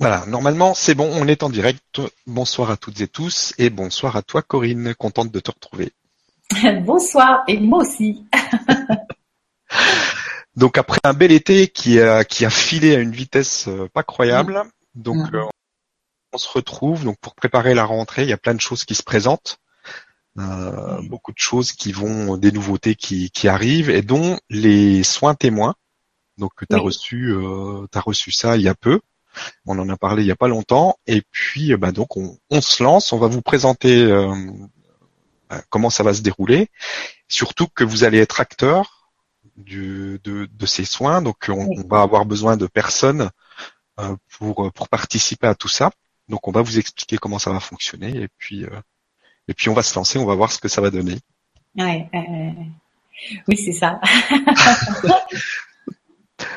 Voilà, 0.00 0.24
normalement 0.24 0.72
c'est 0.72 0.94
bon, 0.94 1.10
on 1.12 1.28
est 1.28 1.42
en 1.42 1.50
direct. 1.50 2.00
Bonsoir 2.26 2.70
à 2.70 2.78
toutes 2.78 3.02
et 3.02 3.06
tous 3.06 3.52
et 3.58 3.68
bonsoir 3.68 4.16
à 4.16 4.22
toi 4.22 4.40
Corinne, 4.40 4.94
contente 4.94 5.30
de 5.30 5.40
te 5.40 5.50
retrouver. 5.50 5.92
bonsoir 6.86 7.44
et 7.46 7.60
moi 7.60 7.80
aussi. 7.80 8.24
donc 10.56 10.78
après 10.78 11.00
un 11.04 11.12
bel 11.12 11.32
été 11.32 11.68
qui 11.68 12.00
a, 12.00 12.24
qui 12.24 12.46
a 12.46 12.50
filé 12.50 12.96
à 12.96 13.00
une 13.00 13.12
vitesse 13.12 13.68
euh, 13.68 13.90
pas 13.92 14.02
croyable, 14.02 14.62
donc 14.94 15.34
euh, 15.34 15.44
on 16.32 16.38
se 16.38 16.48
retrouve 16.48 17.04
donc 17.04 17.18
pour 17.20 17.34
préparer 17.34 17.74
la 17.74 17.84
rentrée, 17.84 18.22
il 18.22 18.30
y 18.30 18.32
a 18.32 18.38
plein 18.38 18.54
de 18.54 18.60
choses 18.60 18.86
qui 18.86 18.94
se 18.94 19.02
présentent. 19.02 19.58
Euh, 20.38 21.02
beaucoup 21.10 21.32
de 21.32 21.38
choses 21.38 21.72
qui 21.72 21.92
vont, 21.92 22.38
des 22.38 22.52
nouveautés 22.52 22.94
qui, 22.94 23.30
qui 23.30 23.48
arrivent 23.48 23.90
et 23.90 24.00
dont 24.00 24.38
les 24.48 25.02
soins 25.02 25.34
témoins. 25.34 25.74
Donc 26.38 26.52
tu 26.66 26.74
as 26.74 26.78
reçu, 26.78 27.32
euh, 27.32 27.86
as 27.92 28.00
reçu 28.00 28.32
ça 28.32 28.56
il 28.56 28.62
y 28.62 28.68
a 28.68 28.74
peu. 28.74 29.02
On 29.66 29.78
en 29.78 29.88
a 29.88 29.96
parlé 29.96 30.22
il 30.22 30.26
y 30.26 30.32
a 30.32 30.36
pas 30.36 30.48
longtemps. 30.48 30.98
Et 31.06 31.22
puis, 31.30 31.72
euh, 31.72 31.76
bah, 31.76 31.92
donc, 31.92 32.16
on, 32.16 32.60
se 32.60 32.82
lance. 32.82 33.12
On 33.12 33.18
va 33.18 33.28
vous 33.28 33.42
présenter 33.42 34.02
euh, 34.02 34.34
bah, 35.48 35.62
comment 35.70 35.90
ça 35.90 36.02
va 36.02 36.14
se 36.14 36.22
dérouler. 36.22 36.68
Surtout 37.28 37.68
que 37.68 37.84
vous 37.84 38.04
allez 38.04 38.18
être 38.18 38.40
acteur 38.40 39.10
du, 39.56 40.20
de, 40.24 40.66
ces 40.66 40.84
soins. 40.84 41.22
Donc, 41.22 41.48
on, 41.48 41.82
va 41.88 42.02
avoir 42.02 42.24
besoin 42.24 42.56
de 42.56 42.66
personnes 42.66 43.30
euh, 43.98 44.16
pour 44.38 44.72
pour 44.72 44.88
participer 44.88 45.46
à 45.46 45.54
tout 45.54 45.68
ça. 45.68 45.90
Donc, 46.28 46.48
on 46.48 46.52
va 46.52 46.62
vous 46.62 46.78
expliquer 46.78 47.18
comment 47.18 47.38
ça 47.38 47.52
va 47.52 47.60
fonctionner. 47.60 48.16
Et 48.16 48.28
puis, 48.38 48.64
et 49.48 49.54
puis, 49.54 49.68
on 49.68 49.74
va 49.74 49.82
se 49.82 49.94
lancer. 49.94 50.18
On 50.18 50.26
va 50.26 50.34
voir 50.34 50.52
ce 50.52 50.58
que 50.58 50.68
ça 50.68 50.80
va 50.80 50.90
donner. 50.90 51.18
oui, 53.48 53.56
c'est 53.56 53.72
ça. 53.72 54.00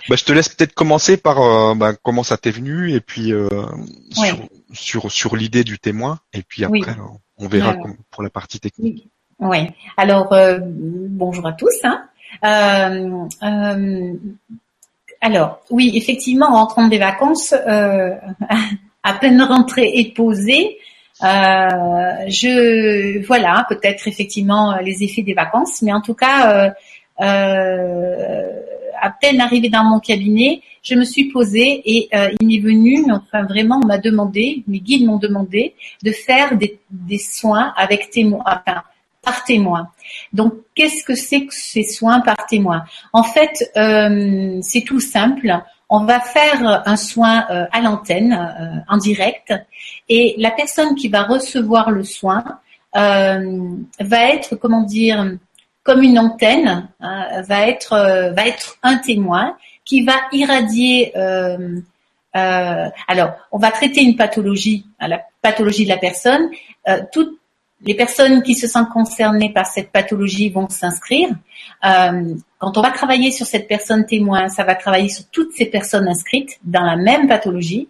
Bah, 0.10 0.16
je 0.18 0.24
te 0.24 0.34
laisse 0.34 0.50
peut-être 0.50 0.74
commencer 0.74 1.18
par 1.18 1.42
euh, 1.42 1.76
bah, 1.76 1.94
comment 2.02 2.24
ça 2.24 2.38
t'est 2.38 2.52
venu 2.52 2.94
et 2.94 3.00
puis 3.00 3.34
euh, 3.34 3.50
sur, 4.72 5.12
sur, 5.12 5.36
l'idée 5.36 5.64
du 5.64 5.80
témoin 5.80 6.20
et 6.34 6.44
puis 6.44 6.64
après 6.64 6.96
on 7.38 7.48
verra 7.48 7.76
pour 8.12 8.24
la 8.24 8.30
partie 8.30 8.60
technique. 8.60 9.10
Oui. 9.40 9.70
Alors 9.98 10.32
euh, 10.34 10.60
bonjour 10.62 11.48
à 11.48 11.54
tous. 11.54 11.74
Hein. 11.84 12.04
alors 15.22 15.62
oui, 15.70 15.92
effectivement, 15.96 16.48
en 16.48 16.66
rentrant 16.66 16.88
des 16.88 17.00
vacances, 17.00 17.54
à 19.04 19.14
peine 19.20 19.42
rentrée 19.42 19.92
et 19.94 20.14
posée, 20.14 20.78
je 21.22 23.26
voilà 23.26 23.66
peut-être 23.70 24.08
effectivement 24.08 24.78
les 24.78 25.04
effets 25.04 25.24
des 25.24 25.34
vacances, 25.34 25.82
mais 25.82 25.94
en 25.94 26.02
tout 26.02 26.16
cas 26.16 26.74
à 29.04 29.10
peine 29.10 29.42
arrivé 29.42 29.68
dans 29.68 29.84
mon 29.84 30.00
cabinet, 30.00 30.62
je 30.82 30.96
me 30.96 31.04
suis 31.04 31.26
posée 31.26 31.82
et 31.86 32.10
euh, 32.16 32.30
il 32.40 32.48
m'est 32.48 32.66
venu, 32.66 33.06
enfin 33.12 33.44
vraiment, 33.44 33.82
on 33.84 33.86
m'a 33.86 33.98
demandé, 33.98 34.64
mes 34.66 34.80
guides 34.80 35.06
m'ont 35.06 35.18
demandé 35.18 35.76
de 36.04 36.12
faire 36.12 36.58
des, 36.58 37.18
soins 37.18 37.74
avec 37.76 38.10
témoin, 38.10 38.42
enfin 38.46 38.84
par 39.22 39.44
témoin. 39.44 39.90
Donc, 40.32 40.54
qu'est-ce 40.74 41.04
que 41.04 41.16
c'est 41.16 41.46
que 41.46 41.54
ces 41.54 41.84
soins 41.84 42.22
par 42.22 42.46
témoin? 42.48 42.86
En 43.12 43.24
fait, 43.24 43.72
euh, 43.76 44.60
c'est 44.62 44.82
tout 44.82 45.02
simple. 45.02 45.54
On 45.90 46.06
va 46.06 46.22
faire 46.22 46.84
un 46.86 46.96
soin 46.96 47.46
euh, 47.50 47.66
à 47.72 47.82
l'antenne, 47.82 48.34
en 48.88 48.98
direct, 48.98 49.54
et 50.08 50.36
la 50.38 50.52
personne 50.52 50.96
qui 50.96 51.10
va 51.10 51.24
recevoir 51.24 51.92
le 51.92 52.04
soin 52.04 52.44
va 52.94 54.34
être, 54.34 54.56
comment 54.56 54.84
dire, 54.84 55.38
comme 55.84 56.02
une 56.02 56.18
antenne, 56.18 56.90
hein, 57.02 57.42
va 57.42 57.68
être 57.68 57.94
euh, 57.94 58.32
va 58.32 58.48
être 58.48 58.78
un 58.84 58.98
témoin 58.98 59.58
qui 59.86 60.04
va 60.04 60.14
irradier. 60.32 61.12
Euh, 61.16 61.80
euh, 62.36 62.90
alors, 63.08 63.32
on 63.52 63.60
va 63.60 63.70
traiter 63.70 64.02
une 64.02 64.16
pathologie, 64.16 64.86
hein, 65.00 65.10
la 65.10 65.22
pathologie 65.42 65.84
de 65.84 65.90
la 65.90 65.98
personne. 65.98 66.50
toutes 67.12 67.38
les 67.86 67.96
personnes 67.96 68.44
qui 68.44 68.56
se 68.56 68.66
sentent 68.66 68.90
concernées 68.90 69.52
par 69.52 69.66
cette 69.66 69.92
pathologie 69.92 70.50
vont 70.50 70.70
s'inscrire. 70.70 71.30
quand 71.82 72.78
on 72.78 72.82
va 72.82 72.92
travailler 72.92 73.30
sur 73.32 73.46
cette 73.46 73.68
personne 73.68 74.06
témoin, 74.06 74.48
ça 74.48 74.64
va 74.64 74.74
travailler 74.76 75.10
sur 75.10 75.26
toutes 75.32 75.52
ces 75.52 75.66
personnes 75.66 76.08
inscrites 76.08 76.60
dans 76.64 76.84
la 76.84 76.96
même 76.96 77.28
pathologie. 77.28 77.90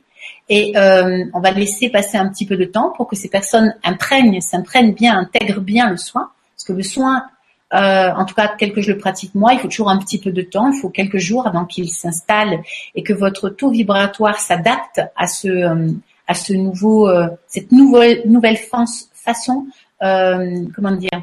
Et 0.50 0.74
on 0.76 1.40
va 1.40 1.52
laisser 1.52 1.90
passer 1.90 2.18
un 2.18 2.28
petit 2.28 2.48
peu 2.48 2.58
de 2.58 2.66
temps 2.66 2.92
pour 2.98 3.08
que 3.08 3.16
ces 3.16 3.30
personnes 3.30 3.76
imprègnent, 3.84 4.42
s'imprègnent 4.42 4.96
bien, 4.96 5.18
intègrent 5.18 5.62
bien 5.62 5.92
le 5.92 5.98
soin, 5.98 6.32
parce 6.56 6.66
que 6.66 6.74
le 6.74 6.84
soin 6.84 7.30
euh, 7.74 8.12
en 8.12 8.26
tout 8.26 8.36
cas 8.36 8.54
tel 8.58 8.72
que 8.72 8.82
je 8.82 8.92
le 8.92 8.98
pratique 8.98 9.34
moi, 9.34 9.54
il 9.54 9.60
faut 9.60 9.68
toujours 9.68 9.90
un 9.90 9.98
petit 9.98 10.20
peu 10.20 10.32
de 10.32 10.42
temps, 10.42 10.70
il 10.72 10.80
faut 10.80 10.90
quelques 10.90 11.18
jours 11.18 11.48
avant 11.48 11.66
qu'il 11.66 11.90
s'installe 11.90 12.62
et 12.94 13.02
que 13.04 13.14
votre 13.14 13.50
taux 13.50 13.70
vibratoire 13.70 14.40
s'adapte 14.40 15.02
à 15.16 15.28
ce 15.28 15.48
euh, 15.48 15.92
à 16.28 16.36
ce 16.36 16.54
nouveau 16.54 17.10
euh, 17.10 17.28
cette 17.48 17.72
nouvelle 17.72 18.22
nouvelle 18.26 18.58
façon 18.58 19.66
comment 20.00 20.92
dire 20.92 21.22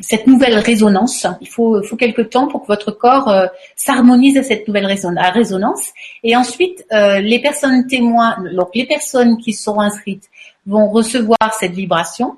cette 0.00 0.26
nouvelle 0.26 0.58
résonance. 0.58 1.28
Il 1.40 1.48
faut, 1.48 1.80
faut 1.84 1.94
quelque 1.94 2.22
temps 2.22 2.48
pour 2.48 2.62
que 2.62 2.66
votre 2.66 2.90
corps 2.90 3.32
s'harmonise 3.76 4.36
à 4.36 4.42
cette 4.42 4.66
nouvelle 4.66 4.86
résonance. 4.86 5.90
Et 6.24 6.34
ensuite, 6.34 6.84
les 6.90 7.38
personnes 7.40 7.86
témoins, 7.86 8.36
donc 8.56 8.70
les 8.74 8.86
personnes 8.86 9.36
qui 9.36 9.52
seront 9.52 9.80
inscrites, 9.80 10.28
vont 10.66 10.88
recevoir 10.88 11.54
cette 11.58 11.72
vibration. 11.72 12.36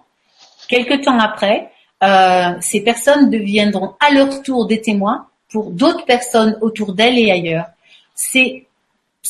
Quelque 0.68 1.02
temps 1.02 1.18
après, 1.18 1.70
euh, 2.04 2.54
ces 2.60 2.82
personnes 2.82 3.30
deviendront 3.30 3.94
à 3.98 4.12
leur 4.12 4.42
tour 4.42 4.66
des 4.66 4.80
témoins 4.80 5.26
pour 5.50 5.70
d'autres 5.70 6.04
personnes 6.04 6.58
autour 6.60 6.92
d'elles 6.92 7.18
et 7.18 7.30
ailleurs. 7.30 7.66
C'est 8.14 8.66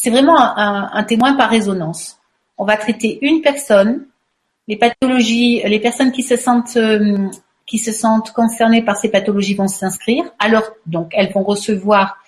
vraiment 0.06 0.36
un, 0.38 1.04
témoin 1.04 1.34
par 1.34 1.50
résonance. 1.50 2.18
On 2.58 2.64
va 2.64 2.76
traiter 2.76 3.18
une 3.22 3.42
personne, 3.42 4.06
les 4.66 4.76
pathologies, 4.76 5.62
les 5.64 5.78
personnes 5.78 6.12
qui 6.12 6.22
se 6.22 6.36
sentent 6.36 6.76
euh, 6.76 7.28
qui 7.66 7.78
se 7.78 7.92
sentent 7.92 8.32
concernées 8.32 8.82
par 8.82 8.96
ces 8.96 9.08
pathologies 9.08 9.54
vont 9.54 9.68
s'inscrire. 9.68 10.24
Alors 10.38 10.64
donc 10.86 11.12
elles 11.12 11.32
vont 11.32 11.44
recevoir 11.44 12.18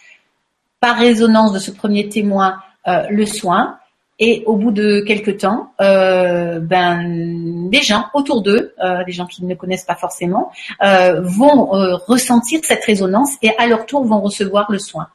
par 0.81 0.97
résonance 0.97 1.53
de 1.53 1.59
ce 1.59 1.71
premier 1.71 2.09
témoin 2.09 2.63
euh, 2.87 3.07
le 3.11 3.27
soin. 3.27 3.79
Et 4.19 4.45
au 4.47 4.57
bout 4.57 4.71
de 4.71 5.01
quelques 5.01 5.39
temps, 5.39 5.73
euh, 5.79 6.59
ben 6.59 7.69
des 7.69 7.83
gens 7.83 8.07
autour 8.15 8.41
d'eux, 8.41 8.73
euh, 8.83 9.05
des 9.05 9.13
gens 9.13 9.27
qui 9.27 9.45
ne 9.45 9.55
connaissent 9.55 9.85
pas 9.85 9.95
forcément, 9.95 10.51
euh, 10.83 11.21
vont 11.21 11.75
euh, 11.75 11.97
ressentir 11.97 12.61
cette 12.63 12.83
résonance 12.85 13.33
et 13.43 13.51
à 13.59 13.67
leur 13.67 13.85
tour 13.85 14.05
vont 14.05 14.21
recevoir 14.21 14.73
le 14.73 14.79
soin. 14.79 15.09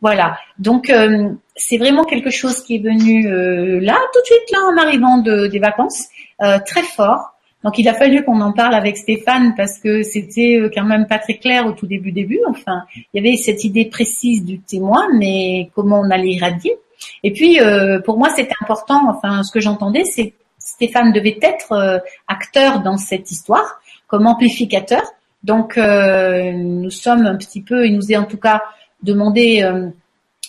Voilà. 0.00 0.38
Donc 0.60 0.90
euh, 0.90 1.30
c'est 1.56 1.76
vraiment 1.76 2.04
quelque 2.04 2.30
chose 2.30 2.62
qui 2.62 2.76
est 2.76 2.84
venu 2.84 3.26
euh, 3.26 3.80
là 3.80 3.98
tout 4.12 4.20
de 4.20 4.26
suite 4.26 4.52
là 4.52 4.58
en 4.72 4.76
arrivant 4.76 5.18
de, 5.18 5.48
des 5.48 5.58
vacances, 5.58 6.06
très 6.38 6.82
fort. 6.82 7.32
Donc 7.64 7.78
il 7.78 7.88
a 7.88 7.94
fallu 7.94 8.24
qu'on 8.24 8.40
en 8.42 8.52
parle 8.52 8.74
avec 8.74 8.96
Stéphane 8.96 9.54
parce 9.56 9.78
que 9.80 10.04
c'était 10.04 10.70
quand 10.72 10.84
même 10.84 11.08
pas 11.08 11.18
très 11.18 11.34
clair 11.34 11.66
au 11.66 11.72
tout 11.72 11.86
début 11.86 12.12
début. 12.12 12.38
Enfin, 12.48 12.82
il 13.12 13.24
y 13.24 13.26
avait 13.26 13.36
cette 13.36 13.64
idée 13.64 13.86
précise 13.86 14.44
du 14.44 14.60
témoin, 14.60 15.08
mais 15.18 15.68
comment 15.74 15.98
on 15.98 16.10
allait 16.10 16.34
irradier. 16.34 16.76
Et 17.22 17.32
puis, 17.32 17.60
euh, 17.60 18.00
pour 18.00 18.18
moi, 18.18 18.30
c'était 18.34 18.54
important. 18.60 19.08
Enfin, 19.08 19.42
ce 19.42 19.52
que 19.52 19.60
j'entendais, 19.60 20.04
c'est 20.04 20.34
Stéphane 20.58 21.12
devait 21.12 21.38
être 21.42 21.72
euh, 21.72 21.98
acteur 22.28 22.80
dans 22.80 22.96
cette 22.96 23.30
histoire, 23.30 23.80
comme 24.06 24.26
amplificateur. 24.26 25.02
Donc, 25.42 25.78
euh, 25.78 26.52
nous 26.52 26.90
sommes 26.90 27.26
un 27.26 27.36
petit 27.36 27.62
peu, 27.62 27.86
il 27.86 27.94
nous 27.94 28.10
est 28.10 28.16
en 28.16 28.24
tout 28.24 28.38
cas 28.38 28.62
demandé 29.02 29.62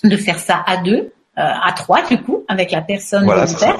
de 0.04 0.18
faire 0.18 0.40
ça 0.40 0.64
à 0.66 0.78
deux, 0.78 1.12
à 1.36 1.72
trois 1.76 2.02
du 2.08 2.18
coup, 2.20 2.44
avec 2.48 2.72
la 2.72 2.82
personne 2.82 3.26
voilà, 3.26 3.46
volontaire. 3.46 3.78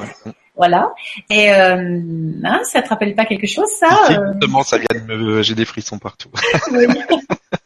Voilà. 0.54 0.92
Et 1.30 1.50
hein, 1.50 2.60
ça 2.64 2.82
te 2.82 2.88
rappelle 2.88 3.14
pas 3.14 3.24
quelque 3.24 3.46
chose, 3.46 3.68
ça 3.78 3.88
Exactement, 4.08 4.62
ça 4.62 4.78
vient 4.78 5.00
de 5.00 5.14
me, 5.14 5.42
j'ai 5.42 5.54
des 5.54 5.64
frissons 5.64 5.98
partout. 5.98 6.28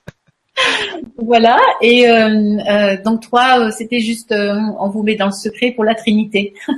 voilà. 1.19 1.59
Et 1.81 2.09
euh, 2.09 2.59
euh, 2.69 3.03
donc 3.03 3.23
trois, 3.23 3.61
euh, 3.61 3.71
c'était 3.71 4.01
juste, 4.01 4.33
on 4.33 4.89
vous 4.89 5.03
met 5.03 5.15
dans 5.15 5.27
le 5.27 5.33
secret 5.33 5.73
pour 5.73 5.85
la 5.85 5.95
Trinité, 5.95 6.55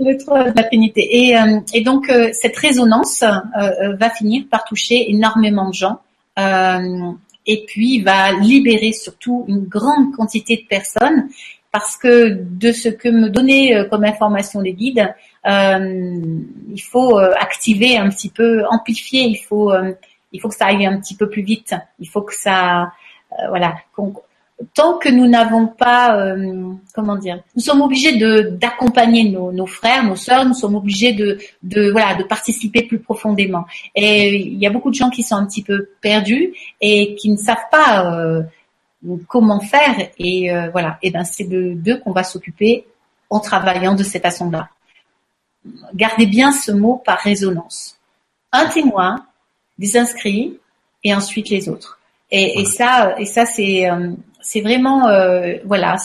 le 0.00 0.16
trois 0.18 0.50
de 0.50 0.56
la 0.56 0.64
Trinité. 0.64 1.02
Et, 1.10 1.34
et 1.72 1.80
donc 1.82 2.10
cette 2.32 2.56
résonance 2.56 3.22
va 3.22 4.10
finir 4.10 4.44
par 4.50 4.64
toucher 4.64 5.10
énormément 5.10 5.68
de 5.68 5.74
gens. 5.74 6.00
et 7.46 7.64
puis 7.66 8.00
va 8.00 8.32
libérer 8.32 8.92
surtout 8.92 9.44
une 9.48 9.64
grande 9.64 10.12
quantité 10.16 10.56
de 10.56 10.66
personnes 10.68 11.28
parce 11.72 11.96
que 11.96 12.38
de 12.40 12.72
ce 12.72 12.88
que 12.88 13.08
me 13.08 13.28
donnaient 13.28 13.86
comme 13.90 14.04
information 14.04 14.60
les 14.60 14.74
guides, 14.74 15.14
il 15.46 16.82
faut 16.82 17.18
activer 17.18 17.96
un 17.96 18.08
petit 18.10 18.30
peu, 18.30 18.64
amplifier, 18.70 19.22
il 19.22 19.36
faut 19.36 19.72
il 20.34 20.40
faut 20.40 20.48
que 20.48 20.56
ça 20.56 20.66
aille 20.66 20.84
un 20.84 21.00
petit 21.00 21.14
peu 21.14 21.30
plus 21.30 21.42
vite. 21.42 21.74
Il 22.00 22.08
faut 22.08 22.20
que 22.20 22.34
ça, 22.34 22.82
euh, 23.32 23.48
voilà. 23.48 23.76
Tant 24.74 24.98
que 24.98 25.08
nous 25.08 25.28
n'avons 25.28 25.68
pas, 25.68 26.16
euh, 26.16 26.72
comment 26.94 27.16
dire, 27.16 27.40
nous 27.56 27.62
sommes 27.62 27.82
obligés 27.82 28.16
de 28.16 28.50
d'accompagner 28.50 29.30
nos, 29.30 29.66
frères, 29.66 30.04
nos 30.04 30.16
sœurs. 30.16 30.44
Nous 30.44 30.54
sommes 30.54 30.74
obligés 30.74 31.12
de, 31.12 31.38
de 31.62 31.90
voilà, 31.90 32.16
de 32.16 32.24
participer 32.24 32.82
plus 32.82 32.98
profondément. 32.98 33.64
Et 33.94 34.36
il 34.36 34.58
y 34.58 34.66
a 34.66 34.70
beaucoup 34.70 34.90
de 34.90 34.96
gens 34.96 35.10
qui 35.10 35.22
sont 35.22 35.36
un 35.36 35.46
petit 35.46 35.62
peu 35.62 35.90
perdus 36.00 36.52
et 36.80 37.14
qui 37.14 37.30
ne 37.30 37.36
savent 37.36 37.68
pas 37.70 38.12
euh, 38.12 38.42
comment 39.28 39.60
faire. 39.60 39.94
Et 40.18 40.50
voilà. 40.72 40.98
Et 41.02 41.10
ben 41.10 41.24
c'est 41.24 41.44
de 41.44 41.74
d'eux 41.74 41.98
qu'on 41.98 42.12
va 42.12 42.24
s'occuper 42.24 42.86
en 43.30 43.38
travaillant 43.38 43.94
de 43.94 44.02
cette 44.02 44.22
façon-là. 44.22 44.68
Gardez 45.94 46.26
bien 46.26 46.52
ce 46.52 46.72
mot 46.72 47.02
par 47.04 47.18
résonance. 47.18 47.98
Un 48.52 48.66
témoin, 48.66 49.26
des 49.78 49.96
inscrits 49.96 50.58
et 51.02 51.14
ensuite 51.14 51.50
les 51.50 51.68
autres. 51.68 51.98
Et, 52.30 52.60
et 52.60 52.64
ça, 52.64 53.14
et 53.18 53.26
ça 53.26 53.46
c'est 53.46 53.90
euh, 53.90 54.10
c'est 54.40 54.60
vraiment 54.60 55.08
euh, 55.08 55.54
voilà. 55.64 55.96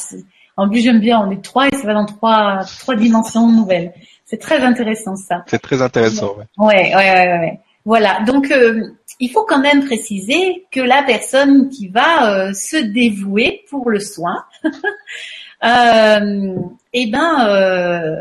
En 0.57 0.69
plus 0.69 0.81
j'aime 0.81 0.99
bien, 0.99 1.19
on 1.19 1.31
est 1.31 1.41
trois 1.41 1.67
et 1.67 1.75
ça 1.75 1.87
va 1.87 1.93
dans 1.93 2.05
trois 2.05 2.61
trois 2.79 2.95
dimensions 2.95 3.47
nouvelles. 3.47 3.93
C'est 4.25 4.39
très 4.39 4.59
intéressant 4.59 5.15
ça. 5.15 5.43
C'est 5.47 5.61
très 5.61 5.81
intéressant. 5.81 6.35
Ouais, 6.57 6.93
ouais, 6.93 6.95
ouais, 6.95 7.39
ouais. 7.39 7.59
Voilà. 7.85 8.21
Donc 8.27 8.51
euh, 8.51 8.83
il 9.19 9.31
faut 9.31 9.45
quand 9.45 9.59
même 9.59 9.85
préciser 9.85 10.65
que 10.71 10.81
la 10.81 11.03
personne 11.03 11.69
qui 11.69 11.87
va 11.87 12.53
se 12.53 12.77
dévouer 12.77 13.63
pour 13.69 13.89
le 13.89 13.99
soin, 13.99 14.45
euh, 15.63 16.55
eh 16.93 17.07
ben 17.07 18.19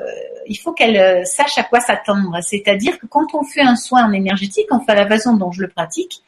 il 0.49 0.57
faut 0.57 0.73
qu'elle 0.73 0.97
euh, 0.97 1.25
sache 1.25 1.59
à 1.59 1.63
quoi 1.63 1.81
s'attendre. 1.81 2.37
C'est-à-dire 2.43 2.99
que 2.99 3.07
quand 3.07 3.35
on 3.35 3.45
fait 3.45 3.61
un 3.61 3.77
soin 3.77 4.11
énergétique, 4.13 4.67
enfin 4.71 4.95
la 4.95 5.07
façon 5.07 5.37
dont 5.37 5.53
je 5.53 5.63
le 5.63 5.69
pratique, 5.69 6.23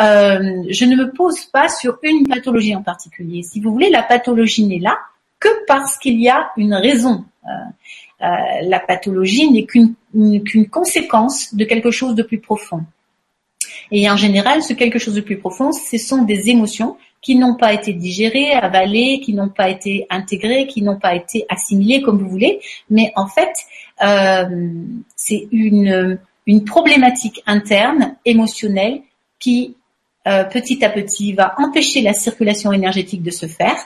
euh, 0.00 0.64
je 0.68 0.84
ne 0.84 0.96
me 0.96 1.12
pose 1.12 1.44
pas 1.46 1.68
sur 1.68 1.98
une 2.02 2.26
pathologie 2.26 2.74
en 2.74 2.82
particulier. 2.82 3.42
Si 3.42 3.60
vous 3.60 3.70
voulez, 3.70 3.90
la 3.90 4.02
pathologie 4.02 4.66
n'est 4.66 4.80
là 4.80 4.98
que 5.38 5.48
parce 5.66 5.98
qu'il 5.98 6.20
y 6.20 6.28
a 6.28 6.50
une 6.56 6.74
raison. 6.74 7.24
Euh, 7.44 8.26
la 8.62 8.80
pathologie 8.80 9.50
n'est 9.50 9.66
qu'une 9.66 10.68
conséquence 10.70 11.54
de 11.54 11.64
quelque 11.64 11.90
chose 11.90 12.14
de 12.14 12.22
plus 12.22 12.40
profond. 12.40 12.84
Et 13.92 14.10
en 14.10 14.16
général, 14.16 14.62
ce 14.62 14.72
quelque 14.72 14.98
chose 14.98 15.14
de 15.14 15.20
plus 15.20 15.36
profond, 15.36 15.70
ce 15.72 15.98
sont 15.98 16.22
des 16.22 16.48
émotions 16.50 16.96
qui 17.26 17.34
n'ont 17.34 17.56
pas 17.56 17.72
été 17.72 17.92
digérées, 17.92 18.52
avalées, 18.52 19.18
qui 19.18 19.32
n'ont 19.32 19.48
pas 19.48 19.68
été 19.68 20.06
intégrées, 20.10 20.68
qui 20.68 20.80
n'ont 20.80 21.00
pas 21.00 21.16
été 21.16 21.44
assimilées, 21.48 22.00
comme 22.00 22.18
vous 22.18 22.28
voulez. 22.28 22.60
Mais 22.88 23.12
en 23.16 23.26
fait, 23.26 23.52
euh, 24.04 24.70
c'est 25.16 25.48
une, 25.50 26.20
une 26.46 26.64
problématique 26.64 27.42
interne, 27.44 28.14
émotionnelle, 28.24 29.00
qui 29.40 29.74
euh, 30.28 30.44
petit 30.44 30.84
à 30.84 30.88
petit 30.88 31.32
va 31.32 31.56
empêcher 31.58 32.00
la 32.00 32.12
circulation 32.12 32.70
énergétique 32.72 33.24
de 33.24 33.32
se 33.32 33.46
faire 33.46 33.76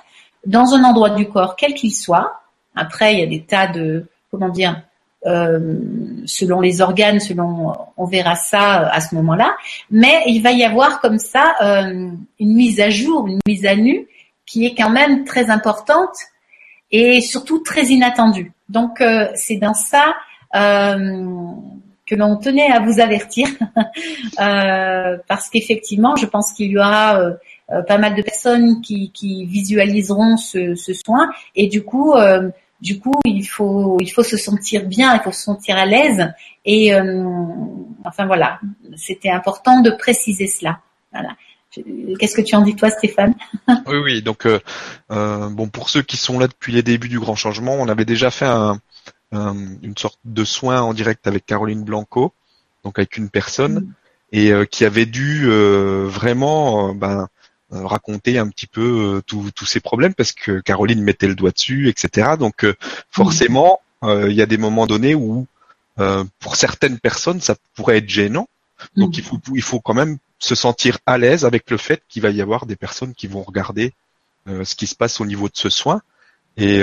dans 0.44 0.74
un 0.74 0.84
endroit 0.84 1.08
du 1.08 1.26
corps, 1.26 1.56
quel 1.56 1.72
qu'il 1.72 1.94
soit. 1.94 2.42
Après, 2.74 3.14
il 3.14 3.20
y 3.20 3.22
a 3.22 3.26
des 3.26 3.44
tas 3.44 3.68
de, 3.68 4.04
comment 4.30 4.50
dire, 4.50 4.82
selon 5.22 6.60
les 6.60 6.80
organes, 6.80 7.20
selon 7.20 7.74
on 7.96 8.06
verra 8.06 8.34
ça 8.34 8.82
euh, 8.82 8.88
à 8.90 9.00
ce 9.00 9.14
moment-là. 9.16 9.56
Mais 9.90 10.22
il 10.26 10.40
va 10.40 10.52
y 10.52 10.64
avoir 10.64 11.00
comme 11.00 11.18
ça 11.18 11.54
euh, 11.62 12.10
une 12.38 12.54
mise 12.54 12.80
à 12.80 12.90
jour, 12.90 13.26
une 13.26 13.40
mise 13.46 13.66
à 13.66 13.76
nu 13.76 14.06
qui 14.46 14.66
est 14.66 14.74
quand 14.74 14.90
même 14.90 15.24
très 15.24 15.50
importante 15.50 16.16
et 16.90 17.20
surtout 17.20 17.60
très 17.60 17.84
inattendue. 17.84 18.52
Donc 18.68 19.02
c'est 19.36 19.58
dans 19.58 19.74
ça 19.74 20.16
que 20.52 22.14
l'on 22.16 22.36
tenait 22.36 22.72
à 22.72 22.80
vous 22.80 22.98
avertir 22.98 23.46
parce 24.36 25.48
qu'effectivement, 25.50 26.16
je 26.16 26.26
pense 26.26 26.52
qu'il 26.52 26.72
y 26.72 26.78
aura 26.78 27.20
pas 27.86 27.98
mal 27.98 28.16
de 28.16 28.22
personnes 28.22 28.80
qui, 28.80 29.46
visualiseront 29.46 30.36
ce, 30.36 30.74
soin 30.74 31.30
et 31.54 31.68
du 31.68 31.84
coup 31.84 32.12
du 32.80 32.98
coup, 32.98 33.18
il 33.24 33.44
faut, 33.44 33.98
il 34.00 34.08
faut 34.08 34.22
se 34.22 34.36
sentir 34.36 34.86
bien, 34.86 35.14
il 35.14 35.20
faut 35.22 35.32
se 35.32 35.42
sentir 35.42 35.76
à 35.76 35.86
l'aise. 35.86 36.32
Et 36.64 36.94
euh, 36.94 37.24
enfin 38.04 38.26
voilà, 38.26 38.60
c'était 38.96 39.30
important 39.30 39.80
de 39.80 39.90
préciser 39.90 40.46
cela. 40.46 40.80
Voilà. 41.12 41.36
Qu'est-ce 42.18 42.34
que 42.34 42.42
tu 42.42 42.56
en 42.56 42.62
dis 42.62 42.74
toi, 42.74 42.90
Stéphane? 42.90 43.34
Oui, 43.86 43.98
oui. 44.02 44.22
Donc, 44.22 44.46
euh, 44.46 44.58
euh, 45.12 45.48
bon, 45.48 45.68
pour 45.68 45.88
ceux 45.88 46.02
qui 46.02 46.16
sont 46.16 46.38
là 46.38 46.48
depuis 46.48 46.72
les 46.72 46.82
débuts 46.82 47.08
du 47.08 47.20
grand 47.20 47.36
changement, 47.36 47.74
on 47.74 47.88
avait 47.88 48.04
déjà 48.04 48.30
fait 48.30 48.46
un, 48.46 48.80
une 49.30 49.96
sorte 49.96 50.18
de 50.24 50.44
soin 50.44 50.80
en 50.80 50.92
direct 50.94 51.26
avec 51.26 51.46
Caroline 51.46 51.84
Blanco, 51.84 52.32
donc 52.82 52.98
avec 52.98 53.16
une 53.16 53.30
personne, 53.30 53.74
mm. 53.74 53.92
et 54.32 54.52
qui 54.68 54.84
avait 54.84 55.06
dû 55.06 55.48
vraiment, 55.48 56.92
ben, 56.94 57.20
euh, 57.20 57.26
raconter 57.70 58.38
un 58.38 58.48
petit 58.48 58.66
peu 58.66 59.16
euh, 59.16 59.22
tous 59.22 59.66
ces 59.66 59.80
problèmes 59.80 60.14
parce 60.14 60.32
que 60.32 60.60
Caroline 60.60 61.02
mettait 61.02 61.28
le 61.28 61.34
doigt 61.34 61.50
dessus, 61.50 61.88
etc. 61.88 62.32
Donc 62.38 62.64
euh, 62.64 62.74
forcément, 63.10 63.80
il 64.02 64.32
y 64.32 64.40
a 64.40 64.46
des 64.46 64.56
moments 64.56 64.86
donnés 64.86 65.14
où 65.14 65.46
pour 66.38 66.56
certaines 66.56 66.98
personnes, 66.98 67.42
ça 67.42 67.54
pourrait 67.74 67.98
être 67.98 68.08
gênant. 68.08 68.48
Donc 68.96 69.18
il 69.18 69.22
faut 69.22 69.38
il 69.54 69.60
faut 69.60 69.78
quand 69.78 69.92
même 69.92 70.16
se 70.38 70.54
sentir 70.54 70.96
à 71.04 71.18
l'aise 71.18 71.44
avec 71.44 71.70
le 71.70 71.76
fait 71.76 72.02
qu'il 72.08 72.22
va 72.22 72.30
y 72.30 72.40
avoir 72.40 72.64
des 72.64 72.76
personnes 72.76 73.12
qui 73.12 73.26
vont 73.26 73.42
regarder 73.42 73.92
ce 74.46 74.74
qui 74.74 74.86
se 74.86 74.94
passe 74.94 75.20
au 75.20 75.26
niveau 75.26 75.48
de 75.48 75.56
ce 75.56 75.68
soin. 75.68 76.00
Et 76.56 76.82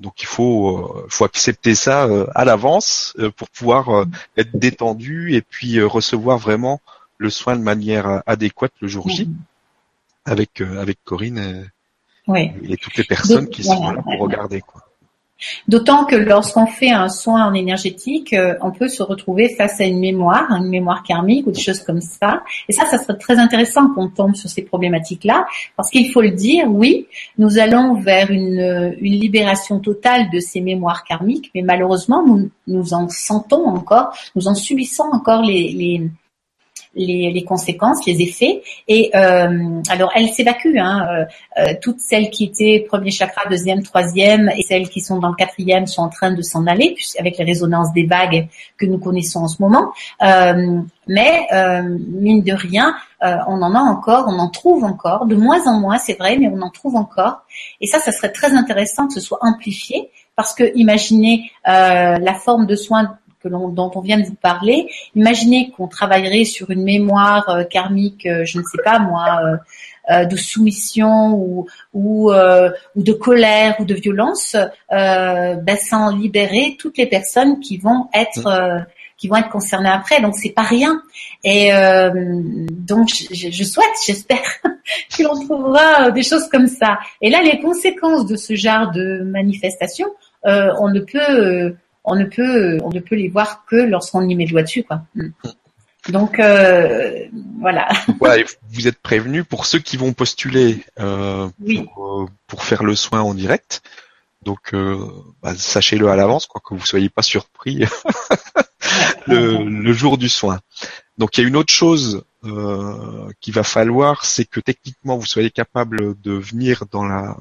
donc 0.00 0.22
il 0.22 0.26
faut 0.26 1.06
faut 1.08 1.24
accepter 1.24 1.76
ça 1.76 2.08
à 2.34 2.44
l'avance 2.44 3.16
pour 3.36 3.48
pouvoir 3.48 4.06
être 4.36 4.58
détendu 4.58 5.36
et 5.36 5.42
puis 5.42 5.80
recevoir 5.80 6.38
vraiment 6.38 6.80
le 7.18 7.30
soin 7.30 7.54
de 7.54 7.62
manière 7.62 8.24
adéquate 8.26 8.72
le 8.80 8.88
jour 8.88 9.08
J 9.08 9.30
avec 10.26 10.60
euh, 10.60 10.80
avec 10.80 10.98
Corinne 11.04 11.68
et, 12.34 12.52
et, 12.64 12.76
toutes 12.76 12.96
les 12.96 13.04
personnes 13.04 13.48
qui 13.48 13.62
sont 13.64 13.90
là 13.90 14.02
pour 14.02 14.18
regarder 14.18 14.60
quoi. 14.60 14.82
D'autant 15.68 16.06
que 16.06 16.16
lorsqu'on 16.16 16.66
fait 16.66 16.90
un 16.90 17.10
soin 17.10 17.46
en 17.46 17.52
énergétique, 17.52 18.32
euh, 18.32 18.54
on 18.62 18.70
peut 18.70 18.88
se 18.88 19.02
retrouver 19.02 19.50
face 19.50 19.80
à 19.80 19.84
une 19.84 20.00
mémoire, 20.00 20.50
une 20.50 20.68
mémoire 20.68 21.02
karmique 21.02 21.46
ou 21.46 21.50
des 21.50 21.60
choses 21.60 21.80
comme 21.80 22.00
ça. 22.00 22.42
Et 22.70 22.72
ça, 22.72 22.86
ça 22.86 22.98
serait 22.98 23.18
très 23.18 23.38
intéressant 23.38 23.90
qu'on 23.90 24.08
tombe 24.08 24.34
sur 24.34 24.48
ces 24.48 24.62
problématiques-là, 24.62 25.46
parce 25.76 25.90
qu'il 25.90 26.10
faut 26.10 26.22
le 26.22 26.30
dire, 26.30 26.66
oui, 26.70 27.06
nous 27.36 27.58
allons 27.58 28.00
vers 28.00 28.30
une, 28.30 28.96
une 28.98 29.12
libération 29.12 29.78
totale 29.78 30.30
de 30.30 30.40
ces 30.40 30.62
mémoires 30.62 31.04
karmiques, 31.04 31.50
mais 31.54 31.62
malheureusement, 31.62 32.24
nous, 32.26 32.48
nous 32.66 32.94
en 32.94 33.10
sentons 33.10 33.66
encore, 33.66 34.16
nous 34.36 34.48
en 34.48 34.54
subissons 34.54 35.08
encore 35.12 35.42
les, 35.42 35.70
les 35.70 36.10
les, 36.96 37.30
les, 37.30 37.44
conséquences, 37.44 38.04
les 38.06 38.22
effets. 38.22 38.62
Et 38.88 39.10
euh, 39.14 39.80
alors, 39.88 40.10
elles 40.16 40.30
s'évacuent. 40.30 40.78
Hein, 40.78 41.06
euh, 41.10 41.24
euh, 41.58 41.74
toutes 41.80 42.00
celles 42.00 42.30
qui 42.30 42.44
étaient 42.44 42.84
premier 42.88 43.10
chakra, 43.10 43.48
deuxième, 43.48 43.82
troisième, 43.82 44.50
et 44.56 44.62
celles 44.62 44.88
qui 44.88 45.00
sont 45.00 45.18
dans 45.18 45.28
le 45.28 45.34
quatrième 45.34 45.86
sont 45.86 46.02
en 46.02 46.08
train 46.08 46.32
de 46.32 46.42
s'en 46.42 46.66
aller, 46.66 46.96
avec 47.18 47.38
les 47.38 47.44
résonances 47.44 47.92
des 47.92 48.04
vagues 48.04 48.48
que 48.78 48.86
nous 48.86 48.98
connaissons 48.98 49.40
en 49.40 49.48
ce 49.48 49.60
moment. 49.60 49.92
Euh, 50.22 50.80
mais 51.06 51.46
euh, 51.52 51.98
mine 52.08 52.42
de 52.42 52.52
rien, 52.52 52.96
on 53.22 53.62
en 53.62 53.74
a 53.74 53.80
encore, 53.80 54.26
on 54.28 54.38
en 54.38 54.48
trouve 54.50 54.84
encore, 54.84 55.26
de 55.26 55.34
moins 55.34 55.66
en 55.66 55.80
moins, 55.80 55.98
c'est 55.98 56.18
vrai, 56.18 56.36
mais 56.38 56.48
on 56.52 56.60
en 56.60 56.70
trouve 56.70 56.96
encore. 56.96 57.42
Et 57.80 57.86
ça, 57.86 57.98
ça 57.98 58.12
serait 58.12 58.30
très 58.30 58.52
intéressant 58.54 59.06
que 59.06 59.14
ce 59.14 59.20
soit 59.20 59.38
amplifié, 59.40 60.10
parce 60.36 60.54
que 60.54 60.64
imaginez 60.76 61.50
la 61.64 62.34
forme 62.34 62.66
de 62.66 62.76
soins 62.76 63.18
dont 63.48 63.90
on 63.94 64.00
vient 64.00 64.18
de 64.18 64.24
vous 64.24 64.34
parler, 64.34 64.88
imaginez 65.14 65.70
qu'on 65.70 65.88
travaillerait 65.88 66.44
sur 66.44 66.70
une 66.70 66.82
mémoire 66.82 67.48
euh, 67.48 67.64
karmique, 67.64 68.26
euh, 68.26 68.44
je 68.44 68.58
ne 68.58 68.62
sais 68.62 68.82
pas 68.84 68.98
moi, 68.98 69.40
euh, 70.10 70.24
de 70.24 70.36
soumission 70.36 71.34
ou 71.34 71.66
ou, 71.92 72.30
ou, 72.30 73.02
de 73.02 73.12
colère 73.12 73.74
ou 73.80 73.84
de 73.84 73.94
violence, 73.94 74.54
ben, 74.88 75.76
sans 75.76 76.14
libérer 76.14 76.76
toutes 76.78 76.96
les 76.96 77.06
personnes 77.06 77.58
qui 77.58 77.76
vont 77.76 78.08
être 78.14 78.48
mmh. 78.48 78.86
qui 79.18 79.26
vont 79.26 79.34
être 79.34 79.48
concernées 79.48 79.90
après. 79.90 80.20
Donc 80.20 80.36
c'est 80.36 80.52
pas 80.52 80.62
rien. 80.62 81.02
Et 81.42 81.72
donc 82.70 83.08
je, 83.08 83.50
je 83.50 83.64
souhaite, 83.64 83.96
j'espère, 84.06 84.46
que 85.18 85.24
l'on 85.24 85.44
trouvera 85.44 86.12
des 86.12 86.22
choses 86.22 86.48
comme 86.52 86.68
ça. 86.68 87.00
Et 87.20 87.28
là, 87.28 87.42
les 87.42 87.58
conséquences 87.60 88.26
de 88.26 88.36
ce 88.36 88.54
genre 88.54 88.92
de 88.92 89.24
manifestation, 89.24 90.06
on 90.44 90.88
ne 90.88 91.00
peut 91.00 91.74
on 92.06 92.16
ne 92.16 92.24
peut 92.24 92.78
on 92.82 92.90
ne 92.90 93.00
peut 93.00 93.16
les 93.16 93.28
voir 93.28 93.64
que 93.66 93.76
lorsqu'on 93.76 94.26
y 94.28 94.34
met 94.34 94.44
le 94.44 94.50
doigt 94.50 94.62
dessus 94.62 94.84
quoi. 94.84 95.02
Mm. 95.14 95.30
Donc 96.08 96.38
euh, 96.38 97.26
voilà. 97.60 97.88
vous 98.70 98.88
êtes 98.88 98.98
prévenu 98.98 99.44
pour 99.44 99.66
ceux 99.66 99.78
qui 99.78 99.96
vont 99.96 100.12
postuler 100.12 100.84
euh, 101.00 101.48
euh, 101.68 102.26
pour, 102.46 102.64
faire 102.64 102.84
le 102.84 102.94
soin 102.94 103.20
en 103.22 103.34
direct. 103.34 103.82
Donc 104.42 104.74
bah, 105.42 105.54
sachez-le 105.56 106.08
à 106.08 106.14
l'avance, 106.14 106.46
quoi, 106.46 106.60
que 106.64 106.74
vous 106.74 106.86
soyez 106.86 107.08
pas 107.08 107.22
surpris 107.22 107.84
le, 109.26 109.92
jour 109.92 110.18
du 110.18 110.28
soin. 110.28 110.60
Donc 111.18 111.36
il 111.36 111.40
y 111.40 111.44
a 111.44 111.48
une 111.48 111.56
autre 111.56 111.72
chose 111.72 112.24
qu'il 113.40 113.54
va 113.54 113.64
falloir, 113.64 114.24
c'est 114.24 114.44
que 114.44 114.60
techniquement 114.60 115.16
vous 115.16 115.26
soyez 115.26 115.50
capable 115.50 116.20
de 116.20 116.32
venir 116.32 116.84
dans 116.92 117.04
la 117.04 117.36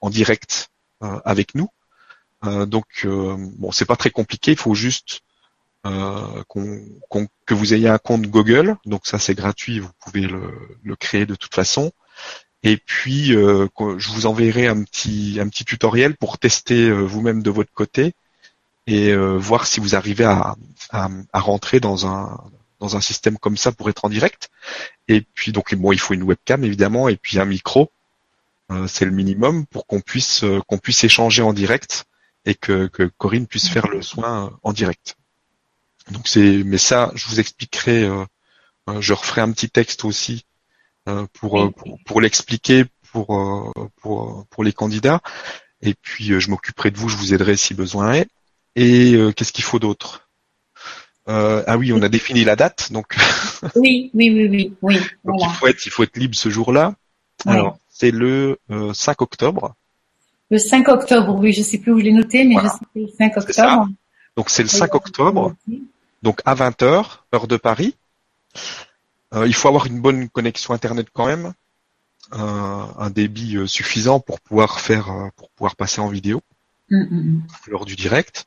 en 0.00 0.10
direct 0.10 0.70
avec 1.00 1.56
nous. 1.56 1.68
Euh, 2.44 2.66
donc 2.66 2.86
euh, 3.04 3.36
bon, 3.38 3.72
c'est 3.72 3.84
pas 3.84 3.96
très 3.96 4.10
compliqué. 4.10 4.52
Il 4.52 4.58
faut 4.58 4.74
juste 4.74 5.22
euh, 5.86 6.42
que 7.46 7.54
vous 7.54 7.74
ayez 7.74 7.88
un 7.88 7.98
compte 7.98 8.22
Google. 8.22 8.76
Donc 8.84 9.06
ça 9.06 9.18
c'est 9.18 9.34
gratuit. 9.34 9.80
Vous 9.80 9.90
pouvez 10.00 10.22
le, 10.22 10.96
créer 10.96 11.26
de 11.26 11.34
toute 11.34 11.54
façon. 11.54 11.92
Et 12.62 12.76
puis 12.76 13.28
je 13.28 14.08
vous 14.10 14.26
enverrai 14.26 14.66
un 14.66 14.82
petit 14.82 15.38
un 15.40 15.48
petit 15.48 15.64
tutoriel 15.64 16.16
pour 16.16 16.38
tester 16.38 16.90
vous-même 16.90 17.42
de 17.42 17.50
votre 17.50 17.72
côté 17.72 18.14
et 18.88 19.14
voir 19.14 19.66
si 19.66 19.80
vous 19.80 19.94
arrivez 19.94 20.24
à, 20.24 20.56
à, 20.90 21.40
rentrer 21.40 21.78
dans 21.78 22.06
un 22.06 22.40
dans 22.80 22.96
un 22.96 23.00
système 23.00 23.38
comme 23.38 23.56
ça 23.56 23.70
pour 23.70 23.88
être 23.90 24.04
en 24.04 24.08
direct. 24.08 24.50
Et 25.06 25.20
puis 25.34 25.52
donc 25.52 25.72
bon, 25.76 25.92
il 25.92 26.00
faut 26.00 26.14
une 26.14 26.24
webcam 26.24 26.64
évidemment 26.64 27.08
et 27.08 27.16
puis 27.16 27.38
un 27.38 27.44
micro. 27.44 27.92
c'est 28.88 29.04
le 29.04 29.12
minimum 29.12 29.64
pour 29.66 29.86
qu'on 29.86 30.00
puisse 30.00 30.44
qu'on 30.66 30.78
puisse 30.78 31.04
échanger 31.04 31.42
en 31.42 31.52
direct 31.52 32.06
et 32.44 32.54
que, 32.54 32.86
que 32.86 33.10
Corinne 33.18 33.46
puisse 33.46 33.68
faire 33.68 33.88
le 33.88 34.02
soin 34.02 34.58
en 34.62 34.72
direct. 34.72 35.16
Donc 36.10 36.28
c'est, 36.28 36.62
mais 36.64 36.78
ça, 36.78 37.12
je 37.14 37.26
vous 37.28 37.40
expliquerai. 37.40 38.04
Euh, 38.04 38.24
je 39.00 39.12
referai 39.12 39.42
un 39.42 39.52
petit 39.52 39.68
texte 39.68 40.04
aussi 40.04 40.46
pour, 41.34 41.72
pour, 41.74 41.98
pour 42.04 42.20
l'expliquer 42.20 42.84
pour, 43.12 43.72
pour 44.00 44.46
pour 44.48 44.64
les 44.64 44.72
candidats. 44.72 45.20
Et 45.82 45.94
puis 45.94 46.40
je 46.40 46.50
m'occuperai 46.50 46.90
de 46.90 46.96
vous, 46.96 47.10
je 47.10 47.16
vous 47.16 47.34
aiderai 47.34 47.56
si 47.56 47.74
besoin 47.74 48.12
est. 48.14 48.28
Et 48.76 49.14
qu'est-ce 49.36 49.52
qu'il 49.52 49.64
faut 49.64 49.78
d'autre? 49.78 50.28
Euh, 51.28 51.62
ah 51.66 51.76
oui, 51.76 51.92
on 51.92 52.00
a 52.02 52.08
défini 52.08 52.44
la 52.44 52.56
date, 52.56 52.90
donc. 52.90 53.14
oui, 53.76 54.10
oui, 54.14 54.30
oui, 54.30 54.48
oui, 54.48 54.72
oui. 54.82 54.98
donc 55.24 55.40
il 55.42 55.50
faut 55.50 55.66
être, 55.66 55.84
il 55.84 55.90
faut 55.92 56.02
être 56.02 56.16
libre 56.16 56.34
ce 56.34 56.48
jour-là. 56.48 56.94
Alors 57.44 57.78
c'est 57.90 58.10
le 58.10 58.58
5 58.94 59.20
octobre. 59.22 59.74
Le 60.50 60.58
5 60.58 60.88
octobre, 60.88 61.34
oui, 61.38 61.52
je 61.52 61.62
sais 61.62 61.78
plus 61.78 61.92
où 61.92 61.98
je 61.98 62.04
l'ai 62.04 62.12
noté, 62.12 62.44
mais 62.44 62.56
je 62.56 62.68
sais 62.68 62.84
que 62.94 62.98
le 63.00 63.08
5 63.08 63.36
octobre. 63.36 63.88
Donc 64.36 64.50
c'est 64.50 64.62
le 64.62 64.68
5 64.68 64.94
octobre, 64.94 65.54
donc 66.22 66.40
à 66.44 66.54
20h, 66.54 67.04
heure 67.34 67.46
de 67.48 67.56
Paris. 67.56 67.94
Euh, 69.34 69.46
il 69.46 69.54
faut 69.54 69.68
avoir 69.68 69.86
une 69.86 70.00
bonne 70.00 70.28
connexion 70.28 70.72
internet 70.72 71.08
quand 71.12 71.26
même, 71.26 71.52
euh, 72.32 72.38
un 72.98 73.10
débit 73.10 73.56
euh, 73.56 73.66
suffisant 73.66 74.20
pour 74.20 74.40
pouvoir 74.40 74.80
faire, 74.80 75.30
pour 75.36 75.50
pouvoir 75.50 75.76
passer 75.76 76.00
en 76.00 76.08
vidéo 76.08 76.42
mm, 76.90 76.96
mm, 76.96 77.08
mm. 77.10 77.42
lors 77.68 77.84
du 77.84 77.96
direct. 77.96 78.46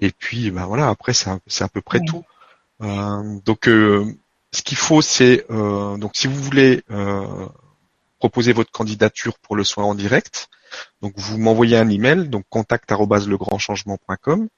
Et 0.00 0.10
puis, 0.10 0.50
ben 0.50 0.66
voilà, 0.66 0.88
après 0.88 1.12
c'est 1.12 1.28
à 1.28 1.68
peu 1.68 1.80
près 1.80 2.00
tout. 2.00 2.24
donc, 2.80 3.64
ce 3.66 4.62
qu'il 4.64 4.76
faut, 4.76 5.00
c'est 5.00 5.46
donc 5.48 6.12
si 6.14 6.26
vous 6.26 6.42
voulez 6.42 6.82
proposer 8.18 8.52
votre 8.52 8.72
candidature 8.72 9.38
pour 9.38 9.54
le 9.54 9.62
soin 9.62 9.84
en 9.84 9.94
direct, 9.94 10.48
donc 11.00 11.14
vous 11.16 11.38
m'envoyez 11.38 11.76
un 11.76 11.88
email, 11.88 12.28
donc 12.28 12.44
contact@legrandchangement.com. 12.48 14.48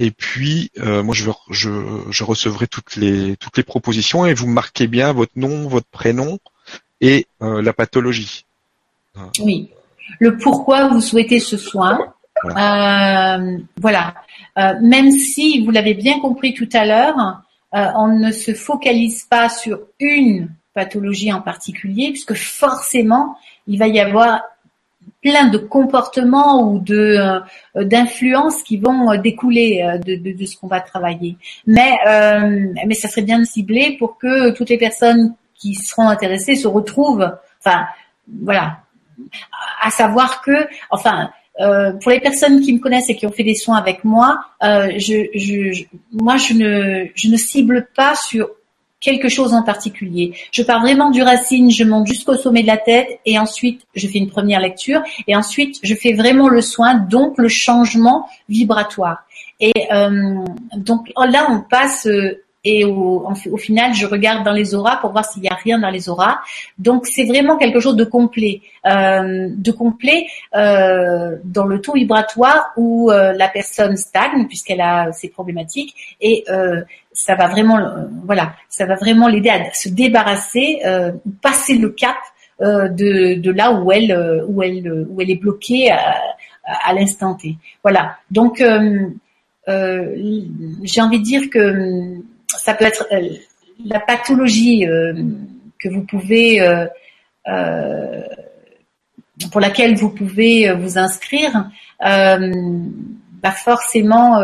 Et 0.00 0.10
puis 0.10 0.70
euh, 0.78 1.02
moi 1.02 1.14
je, 1.14 1.30
je, 1.50 2.24
recevrai 2.24 2.66
toutes 2.66 2.96
les 2.96 3.36
toutes 3.36 3.56
les 3.56 3.62
propositions 3.62 4.26
et 4.26 4.34
vous 4.34 4.48
marquez 4.48 4.88
bien 4.88 5.12
votre 5.12 5.32
nom, 5.36 5.68
votre 5.68 5.86
prénom 5.86 6.38
et 7.00 7.26
euh, 7.42 7.62
la 7.62 7.72
pathologie. 7.72 8.44
Oui. 9.38 9.70
Le 10.18 10.36
pourquoi 10.36 10.88
vous 10.88 11.00
souhaitez 11.00 11.38
ce 11.38 11.56
soin. 11.56 11.98
Voilà. 12.42 13.38
Euh, 13.38 13.58
voilà. 13.80 14.14
même 14.82 15.12
si 15.12 15.64
vous 15.64 15.70
l'avez 15.70 15.94
bien 15.94 16.18
compris 16.18 16.52
tout 16.52 16.68
à 16.72 16.84
l'heure, 16.84 17.42
on 17.72 18.08
ne 18.08 18.32
se 18.32 18.52
focalise 18.52 19.24
pas 19.24 19.48
sur 19.48 19.78
une 20.00 20.50
pathologie 20.74 21.32
en 21.32 21.40
particulier, 21.40 22.10
puisque 22.10 22.34
forcément 22.34 23.38
il 23.66 23.78
va 23.78 23.86
y 23.86 24.00
avoir 24.00 24.42
plein 25.24 25.48
de 25.48 25.56
comportements 25.58 26.70
ou 26.70 26.78
de 26.78 27.16
euh, 27.18 27.84
d'influences 27.84 28.62
qui 28.62 28.76
vont 28.76 29.10
euh, 29.10 29.16
découler 29.16 29.82
euh, 29.82 29.98
de, 29.98 30.16
de, 30.16 30.36
de 30.36 30.44
ce 30.44 30.54
qu'on 30.58 30.68
va 30.68 30.80
travailler. 30.80 31.36
Mais 31.66 31.92
mais 32.86 32.94
ça 32.94 33.08
serait 33.08 33.22
bien 33.30 33.40
de 33.40 33.44
cibler 33.44 33.96
pour 33.98 34.18
que 34.18 34.50
toutes 34.50 34.68
les 34.68 34.78
personnes 34.78 35.34
qui 35.58 35.74
seront 35.74 36.08
intéressées 36.08 36.56
se 36.56 36.68
retrouvent. 36.68 37.28
Enfin, 37.60 37.86
voilà. 38.42 38.66
À 39.80 39.90
savoir 39.90 40.42
que, 40.42 40.66
enfin, 40.90 41.30
euh, 41.60 41.92
pour 42.00 42.10
les 42.10 42.20
personnes 42.20 42.60
qui 42.60 42.72
me 42.72 42.80
connaissent 42.80 43.08
et 43.10 43.16
qui 43.16 43.26
ont 43.26 43.32
fait 43.32 43.44
des 43.44 43.54
soins 43.54 43.76
avec 43.76 44.04
moi, 44.04 44.44
euh, 44.62 44.90
je, 44.98 45.28
je, 45.34 45.84
moi 46.12 46.36
je 46.36 46.52
ne, 46.54 47.06
je 47.14 47.28
ne 47.28 47.36
cible 47.36 47.88
pas 47.96 48.14
sur 48.16 48.50
quelque 49.04 49.28
chose 49.28 49.52
en 49.52 49.62
particulier. 49.62 50.34
Je 50.50 50.62
pars 50.62 50.80
vraiment 50.80 51.10
du 51.10 51.22
racine, 51.22 51.70
je 51.70 51.84
monte 51.84 52.06
jusqu'au 52.06 52.36
sommet 52.36 52.62
de 52.62 52.66
la 52.66 52.78
tête 52.78 53.20
et 53.26 53.38
ensuite 53.38 53.82
je 53.94 54.08
fais 54.08 54.18
une 54.18 54.30
première 54.30 54.60
lecture 54.60 55.02
et 55.28 55.36
ensuite 55.36 55.78
je 55.82 55.94
fais 55.94 56.14
vraiment 56.14 56.48
le 56.48 56.62
soin, 56.62 56.94
donc 56.94 57.34
le 57.36 57.48
changement 57.48 58.26
vibratoire. 58.48 59.24
Et 59.60 59.72
euh, 59.92 60.44
donc 60.76 61.12
là 61.16 61.46
on 61.50 61.60
passe 61.60 62.06
euh, 62.06 62.44
et 62.64 62.84
au, 62.84 63.26
au, 63.52 63.56
final, 63.58 63.94
je 63.94 64.06
regarde 64.06 64.42
dans 64.42 64.52
les 64.52 64.74
auras 64.74 64.96
pour 64.96 65.12
voir 65.12 65.24
s'il 65.24 65.42
n'y 65.42 65.48
a 65.48 65.54
rien 65.54 65.78
dans 65.78 65.90
les 65.90 66.08
auras. 66.08 66.38
Donc, 66.78 67.06
c'est 67.06 67.24
vraiment 67.24 67.58
quelque 67.58 67.78
chose 67.78 67.94
de 67.94 68.04
complet, 68.04 68.62
euh, 68.86 69.48
de 69.54 69.70
complet 69.70 70.26
euh, 70.54 71.36
dans 71.44 71.66
le 71.66 71.80
taux 71.82 71.92
vibratoire 71.92 72.72
où 72.76 73.10
euh, 73.10 73.34
la 73.34 73.48
personne 73.48 73.96
stagne 73.98 74.46
puisqu'elle 74.46 74.80
a 74.80 75.12
ses 75.12 75.28
problématiques 75.28 76.16
et 76.22 76.44
euh, 76.48 76.80
ça 77.14 77.34
va 77.34 77.48
vraiment, 77.48 77.78
euh, 77.78 78.04
voilà, 78.26 78.54
ça 78.68 78.84
va 78.84 78.96
vraiment 78.96 79.28
l'aider 79.28 79.48
à 79.48 79.72
se 79.72 79.88
débarrasser, 79.88 80.80
passer 81.40 81.78
le 81.78 81.88
cap 81.90 82.16
de, 82.60 83.40
de, 83.40 83.50
là 83.50 83.72
où 83.72 83.90
elle, 83.90 84.44
où 84.48 84.62
elle, 84.62 85.06
où 85.08 85.20
elle 85.20 85.30
est 85.30 85.40
bloquée 85.40 85.90
à, 85.90 86.14
à 86.64 86.92
l'instant 86.92 87.34
T. 87.34 87.56
Voilà. 87.82 88.18
Donc, 88.30 88.62
j'ai 89.66 91.00
envie 91.00 91.18
de 91.18 91.24
dire 91.24 91.48
que 91.50 92.20
ça 92.58 92.74
peut 92.74 92.84
être 92.84 93.06
euh, 93.12 93.28
la 93.84 94.00
pathologie 94.00 94.86
euh, 94.86 95.14
que 95.78 95.88
vous 95.88 96.02
pouvez 96.02 96.60
euh, 96.60 96.86
pour 99.50 99.60
laquelle 99.60 99.96
vous 99.96 100.10
pouvez 100.10 100.72
vous 100.72 100.96
inscrire 100.98 101.70
va 102.00 103.50
forcément 103.50 104.38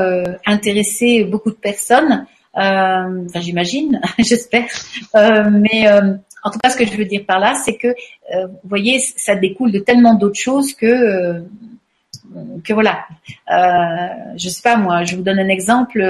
intéresser 0.44 1.24
beaucoup 1.24 1.50
de 1.50 1.56
personnes. 1.56 2.26
Enfin, 2.54 3.40
j'imagine, 3.40 4.00
j'espère. 4.18 4.66
mais 5.14 5.88
en 6.42 6.50
tout 6.50 6.58
cas, 6.58 6.70
ce 6.70 6.76
que 6.76 6.86
je 6.86 6.96
veux 6.96 7.04
dire 7.04 7.24
par 7.26 7.38
là, 7.38 7.54
c'est 7.54 7.76
que, 7.76 7.88
vous 8.34 8.68
voyez, 8.68 8.98
ça 8.98 9.34
découle 9.34 9.72
de 9.72 9.78
tellement 9.78 10.14
d'autres 10.14 10.40
choses 10.40 10.74
que 10.74 11.44
que 12.64 12.72
voilà, 12.72 13.06
euh, 13.52 14.34
je 14.36 14.48
sais 14.48 14.62
pas 14.62 14.76
moi, 14.76 15.04
je 15.04 15.16
vous 15.16 15.22
donne 15.22 15.38
un 15.38 15.48
exemple. 15.48 16.00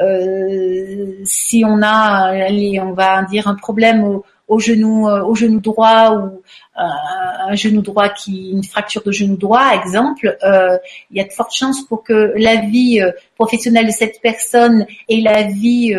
Euh, 0.00 1.12
si 1.24 1.64
on 1.66 1.82
a, 1.82 2.30
allez, 2.46 2.80
on 2.80 2.92
va 2.92 3.22
dire 3.24 3.48
un 3.48 3.54
problème 3.54 4.02
au, 4.04 4.24
au 4.48 4.58
genou, 4.58 5.08
euh, 5.08 5.22
au 5.22 5.34
genou 5.34 5.60
droit 5.60 6.12
ou 6.12 6.24
euh, 6.24 6.40
un 6.78 7.54
genou 7.54 7.82
droit 7.82 8.08
qui, 8.08 8.50
une 8.52 8.64
fracture 8.64 9.02
de 9.02 9.12
genou 9.12 9.36
droit, 9.36 9.70
exemple, 9.74 10.36
euh, 10.44 10.78
il 11.10 11.16
y 11.16 11.20
a 11.20 11.24
de 11.24 11.32
fortes 11.32 11.54
chances 11.54 11.82
pour 11.82 12.02
que 12.02 12.32
la 12.36 12.56
vie 12.56 13.00
professionnelle 13.36 13.86
de 13.86 13.92
cette 13.92 14.20
personne 14.22 14.86
et 15.08 15.20
la 15.20 15.42
vie 15.44 15.94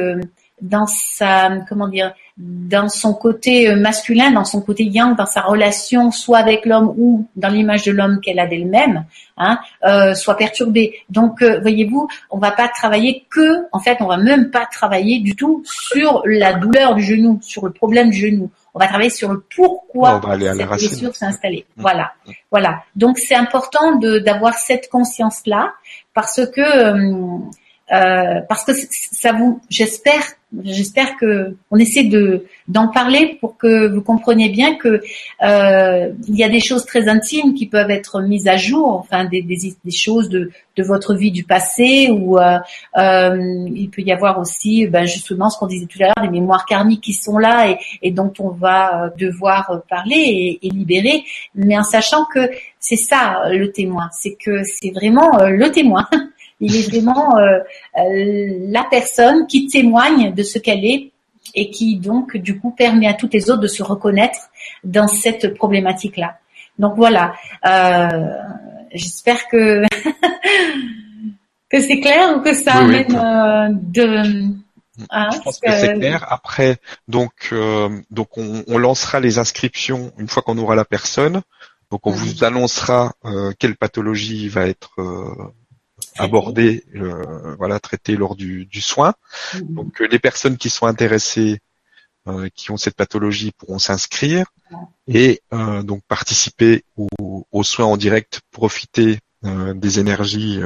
dans 0.62 0.88
sa, 0.88 1.50
comment 1.68 1.88
dire, 1.88 2.14
dans 2.38 2.90
son 2.90 3.14
côté 3.14 3.70
euh, 3.70 3.76
masculin, 3.76 4.32
dans 4.32 4.46
son 4.46 4.62
côté 4.62 4.86
yang, 4.86 5.16
dans 5.16 5.26
sa 5.26 5.42
relation 5.42 6.12
soit 6.12 6.38
avec 6.38 6.66
l'homme 6.66 6.94
ou 6.98 7.28
dans 7.36 7.50
l'image 7.50 7.84
de 7.84 7.92
l'homme 7.92 8.22
qu'elle 8.22 8.40
a 8.40 8.48
d'elle-même, 8.48 9.06
hein, 9.38 9.60
euh, 9.86 10.14
soit 10.14 10.38
perturbée. 10.38 10.96
Donc, 11.10 11.42
euh, 11.42 11.60
voyez-vous, 11.60 12.08
on 12.32 12.38
va 12.38 12.52
pas 12.52 12.70
travailler 12.70 13.26
que, 13.30 13.68
en 13.72 13.80
fait, 13.80 13.98
on 14.00 14.08
va 14.08 14.18
même 14.18 14.52
pas 14.52 14.66
travailler 14.66 15.20
du 15.20 15.36
tout 15.36 15.64
sur 15.66 16.22
la 16.26 16.54
douleur 16.54 16.96
du 16.96 17.04
genou, 17.04 17.40
sur 17.42 17.66
le 17.66 17.72
problème 17.72 18.10
du 18.10 18.18
genou. 18.18 18.50
On 18.74 18.80
va 18.80 18.88
travailler 18.88 19.10
sur 19.10 19.32
le 19.32 19.44
pourquoi 19.56 20.22
cette 20.22 20.68
blessure 20.68 21.16
s'est 21.16 21.26
installée. 21.26 21.66
Mmh. 21.76 21.82
Voilà, 21.82 22.14
voilà. 22.52 22.84
Donc, 22.96 23.18
c'est 23.18 23.36
important 23.36 23.98
d'avoir 23.98 24.54
cette 24.56 24.90
conscience-là 24.90 25.74
parce 26.14 26.42
que 26.46 26.62
euh, 27.92 28.42
parce 28.48 28.64
que 28.66 28.72
ça 28.92 29.32
vous, 29.32 29.62
j'espère, 29.70 30.22
j'espère 30.64 31.16
que 31.18 31.56
on 31.70 31.78
essaie 31.78 32.06
de 32.06 32.46
d'en 32.68 32.88
parler 32.88 33.38
pour 33.40 33.58
que 33.58 33.88
vous 33.88 34.02
compreniez 34.02 34.50
bien 34.50 34.76
que 34.76 35.02
euh, 35.44 36.12
il 36.28 36.36
y 36.36 36.44
a 36.44 36.50
des 36.50 36.60
choses 36.60 36.86
très 36.86 37.08
intimes 37.08 37.54
qui 37.54 37.68
peuvent 37.68 37.92
être 37.92 38.22
mises 38.22 38.48
à 38.48 38.58
jour, 38.58 38.88
enfin 38.88 39.26
des, 39.26 39.42
des, 39.42 39.76
des 39.84 39.92
choses 39.92 40.30
de, 40.30 40.52
de 40.76 40.84
votre 40.84 41.14
vie 41.14 41.32
du 41.32 41.44
passé 41.44 42.10
ou 42.12 42.40
euh, 42.40 42.58
euh 42.98 43.38
il 43.76 43.90
peut 43.90 44.02
y 44.02 44.12
avoir 44.12 44.40
aussi 44.40 44.88
ben, 44.88 45.06
justement 45.06 45.50
ce 45.50 45.58
qu'on 45.60 45.68
disait 45.68 45.86
tout 45.86 46.00
à 46.02 46.06
l'heure 46.06 46.24
des 46.24 46.40
mémoires 46.40 46.66
karmiques 46.66 47.02
qui 47.02 47.14
sont 47.14 47.38
là 47.38 47.70
et, 47.70 47.78
et 48.02 48.12
dont 48.12 48.34
on 48.40 48.50
va 48.50 49.06
euh, 49.06 49.10
devoir 49.18 49.84
parler 49.88 50.16
et, 50.16 50.68
et 50.68 50.70
libérer, 50.70 51.24
mais 51.54 51.78
en 51.78 51.84
sachant 51.84 52.26
que 52.26 52.50
c'est 52.80 52.96
ça 52.96 53.44
le 53.52 53.72
témoin, 53.72 54.10
c'est 54.12 54.36
que 54.36 54.64
c'est 54.64 54.92
vraiment 54.92 55.38
le 55.46 55.72
témoin 55.72 56.08
Il 56.60 56.76
est 56.76 56.90
vraiment 56.90 57.38
euh, 57.38 57.60
euh, 57.98 58.58
la 58.70 58.84
personne 58.84 59.48
qui 59.48 59.68
témoigne 59.68 60.34
de 60.34 60.44
ce 60.44 60.60
qu'elle 60.60 60.84
est 60.84 61.12
et 61.56 61.72
qui 61.72 61.98
donc 61.98 62.36
du 62.38 62.60
coup 62.60 62.72
permet 62.72 63.08
à 63.08 63.14
toutes 63.14 63.34
les 63.34 63.50
autres 63.50 63.62
de 63.62 63.68
se 63.68 63.82
reconnaître 63.82 64.40
dans 64.84 65.08
cette 65.08 65.56
problématique-là. 65.56 66.38
Donc 66.78 66.96
voilà, 66.96 67.34
euh, 67.66 68.28
j'espère 68.94 69.48
que 69.48 69.84
que 71.70 71.80
c'est 71.80 72.00
clair 72.00 72.36
ou 72.38 72.42
que 72.42 72.54
ça 72.54 72.74
amène 72.74 73.80
de 73.92 74.60
Hein, 75.12 75.30
je 75.32 75.40
pense 75.40 75.60
que, 75.62 75.72
c'est 75.72 75.94
clair. 75.94 76.26
Après, 76.30 76.76
donc, 77.08 77.54
donc 78.12 78.38
on, 78.38 78.78
lancera 78.78 79.22
les 79.22 79.40
inscriptions 79.40 80.12
une 80.18 80.28
fois 80.28 80.44
qu'on 80.44 80.58
aura 80.58 80.76
la 80.76 80.84
personne. 80.84 81.42
Donc 81.90 82.06
on 82.06 82.12
mhm. 82.12 82.18
vous 82.18 82.44
annoncera 82.44 83.14
quelle 83.60 83.78
pathologie 83.78 84.50
va 84.50 84.68
être 84.68 84.92
aborder, 86.20 86.84
euh, 86.96 87.56
voilà, 87.58 87.80
traiter 87.80 88.16
lors 88.16 88.36
du, 88.36 88.66
du 88.66 88.82
soin. 88.82 89.14
Mhm. 89.56 89.74
Donc 89.74 90.02
euh, 90.02 90.08
les 90.08 90.20
personnes 90.20 90.58
qui 90.58 90.70
sont 90.70 90.86
intéressées, 90.86 91.60
euh, 92.28 92.50
qui 92.54 92.72
ont 92.72 92.78
cette 92.78 92.96
pathologie, 92.96 93.52
pourront 93.58 93.80
s'inscrire 93.80 94.46
et 95.08 95.42
donc 95.84 96.04
participer 96.08 96.84
aux 96.96 97.48
au 97.52 97.64
soins 97.64 97.88
en 97.88 97.98
direct, 97.98 98.42
profiter 98.52 99.18
des 99.42 100.00
énergies 100.00 100.60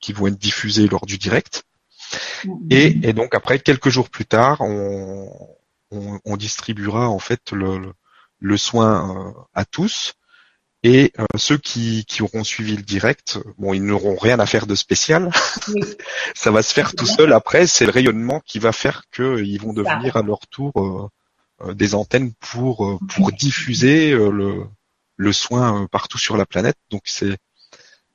qui 0.00 0.14
vont 0.14 0.28
être 0.28 0.38
diffusées 0.38 0.88
lors 0.88 1.04
du 1.04 1.18
direct. 1.18 1.64
Et, 2.70 2.96
et, 3.02 3.12
donc 3.12 3.34
après, 3.34 3.58
quelques 3.58 3.90
jours 3.90 4.08
plus 4.08 4.24
tard, 4.24 4.62
on, 4.62 5.30
on, 5.90 6.18
on 6.24 6.36
distribuera 6.38 7.10
en 7.10 7.18
fait 7.18 7.52
le, 7.52 7.92
le, 8.38 8.56
soin 8.56 9.34
à 9.52 9.66
tous. 9.66 10.14
Et 10.84 11.12
ceux 11.36 11.58
qui, 11.58 12.04
qui, 12.06 12.22
auront 12.22 12.42
suivi 12.42 12.76
le 12.76 12.82
direct, 12.82 13.38
bon, 13.56 13.72
ils 13.72 13.84
n'auront 13.84 14.16
rien 14.16 14.40
à 14.40 14.46
faire 14.46 14.66
de 14.66 14.74
spécial. 14.74 15.30
ça 16.34 16.50
va 16.50 16.62
se 16.62 16.72
faire 16.72 16.94
tout 16.94 17.06
seul. 17.06 17.32
Après, 17.32 17.68
c'est 17.68 17.84
le 17.84 17.92
rayonnement 17.92 18.40
qui 18.44 18.58
va 18.58 18.72
faire 18.72 19.04
qu'ils 19.14 19.60
vont 19.60 19.72
devenir 19.72 20.16
à 20.16 20.22
leur 20.22 20.40
tour 20.48 20.72
euh, 21.64 21.74
des 21.74 21.94
antennes 21.94 22.32
pour 22.40 22.84
euh, 22.84 22.98
pour 23.14 23.30
diffuser 23.30 24.10
euh, 24.10 24.30
le 24.30 24.64
le 25.16 25.32
soin 25.32 25.86
partout 25.92 26.18
sur 26.18 26.36
la 26.36 26.46
planète. 26.46 26.78
Donc 26.90 27.02
c'est 27.04 27.36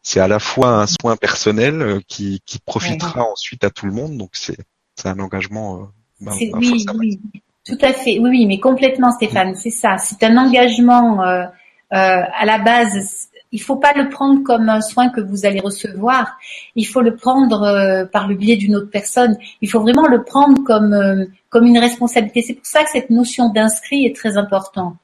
c'est 0.01 0.19
à 0.19 0.27
la 0.27 0.39
fois 0.39 0.81
un 0.81 0.87
soin 0.87 1.15
personnel 1.15 2.01
qui 2.07 2.41
qui 2.45 2.59
profitera 2.59 3.23
ensuite 3.23 3.63
à 3.63 3.69
tout 3.69 3.85
le 3.85 3.93
monde. 3.93 4.17
Donc 4.17 4.31
c'est 4.33 4.57
c'est 4.95 5.07
un 5.07 5.19
engagement. 5.19 5.89
Ben, 6.19 6.33
oui, 6.33 6.85
oui, 6.95 7.19
tout 7.67 7.77
à 7.81 7.91
fait. 7.91 8.17
Oui, 8.19 8.29
oui, 8.29 8.45
mais 8.45 8.59
complètement, 8.59 9.11
Stéphane. 9.11 9.55
C'est 9.55 9.69
ça. 9.69 9.97
C'est 9.97 10.23
un 10.23 10.37
engagement 10.37 11.21
euh, 11.21 11.43
à 11.89 12.45
la 12.45 12.59
base 12.59 13.29
il 13.51 13.61
faut 13.61 13.77
pas 13.77 13.93
le 13.93 14.09
prendre 14.09 14.43
comme 14.43 14.69
un 14.69 14.81
soin 14.81 15.09
que 15.09 15.21
vous 15.21 15.45
allez 15.45 15.59
recevoir. 15.59 16.37
Il 16.75 16.85
faut 16.85 17.01
le 17.01 17.15
prendre 17.15 17.63
euh, 17.63 18.05
par 18.05 18.27
le 18.27 18.35
biais 18.35 18.57
d'une 18.57 18.75
autre 18.75 18.89
personne. 18.91 19.37
Il 19.61 19.69
faut 19.69 19.79
vraiment 19.79 20.07
le 20.07 20.23
prendre 20.23 20.63
comme 20.63 20.93
euh, 20.93 21.25
comme 21.49 21.65
une 21.65 21.77
responsabilité. 21.77 22.41
C'est 22.41 22.55
pour 22.55 22.65
ça 22.65 22.83
que 22.83 22.89
cette 22.89 23.09
notion 23.09 23.49
d'inscrit 23.49 24.05
est 24.05 24.15
très 24.15 24.37
importante 24.37 24.95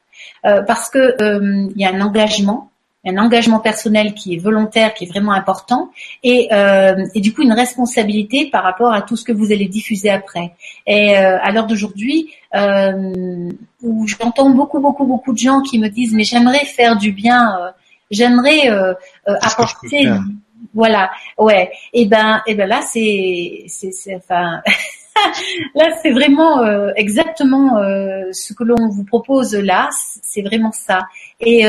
euh, 0.45 0.61
parce 0.63 0.89
que 0.89 1.15
il 1.73 1.81
y 1.81 1.85
a 1.85 1.93
un 1.93 2.01
engagement 2.01 2.69
un 3.05 3.17
engagement 3.17 3.60
personnel 3.60 4.13
qui 4.13 4.36
est 4.36 4.38
volontaire, 4.38 4.93
qui 4.93 5.03
est 5.03 5.07
vraiment 5.07 5.33
important, 5.33 5.91
et, 6.24 6.50
et 7.13 7.19
du 7.19 7.33
coup 7.33 7.41
une 7.41 7.51
responsabilité 7.51 8.50
par 8.50 8.63
rapport 8.63 8.93
à 8.93 9.01
tout 9.01 9.17
ce 9.17 9.25
que 9.25 9.33
vous 9.33 9.51
allez 9.51 9.67
diffuser 9.67 10.10
après. 10.10 10.53
Et 10.88 11.15
à 11.15 11.51
l'heure 11.51 11.67
d'aujourd'hui, 11.67 12.29
où 12.53 14.07
j'entends 14.07 14.51
beaucoup, 14.51 14.79
beaucoup, 14.79 15.05
beaucoup 15.05 15.33
de 15.33 15.38
gens 15.38 15.62
qui 15.62 15.79
me 15.79 15.89
disent 15.89 16.13
mais 16.13 16.24
j'aimerais 16.24 16.65
faire 16.65 16.95
du 16.98 17.12
bien 17.12 17.74
j'aimerais 18.13 18.69
euh, 18.69 18.93
euh, 19.27 19.36
apporter 19.41 20.07
voilà 20.74 21.12
ouais. 21.38 21.72
Et 21.91 22.05
ben 22.05 22.41
et 22.48 22.55
ben 22.55 22.67
là 22.67 22.81
c'est 22.81 23.65
c'est 23.67 24.15
enfin 24.15 24.62
là 25.75 25.89
c'est 26.01 26.12
vraiment 26.12 26.63
euh, 26.63 26.91
exactement 26.95 27.77
ce 28.31 28.53
que 28.53 28.63
l'on 28.63 28.88
vous 28.88 29.03
propose 29.03 29.53
là 29.55 29.89
c'est 29.91 30.41
vraiment 30.41 30.72
ça. 30.72 31.01
Et 31.41 31.65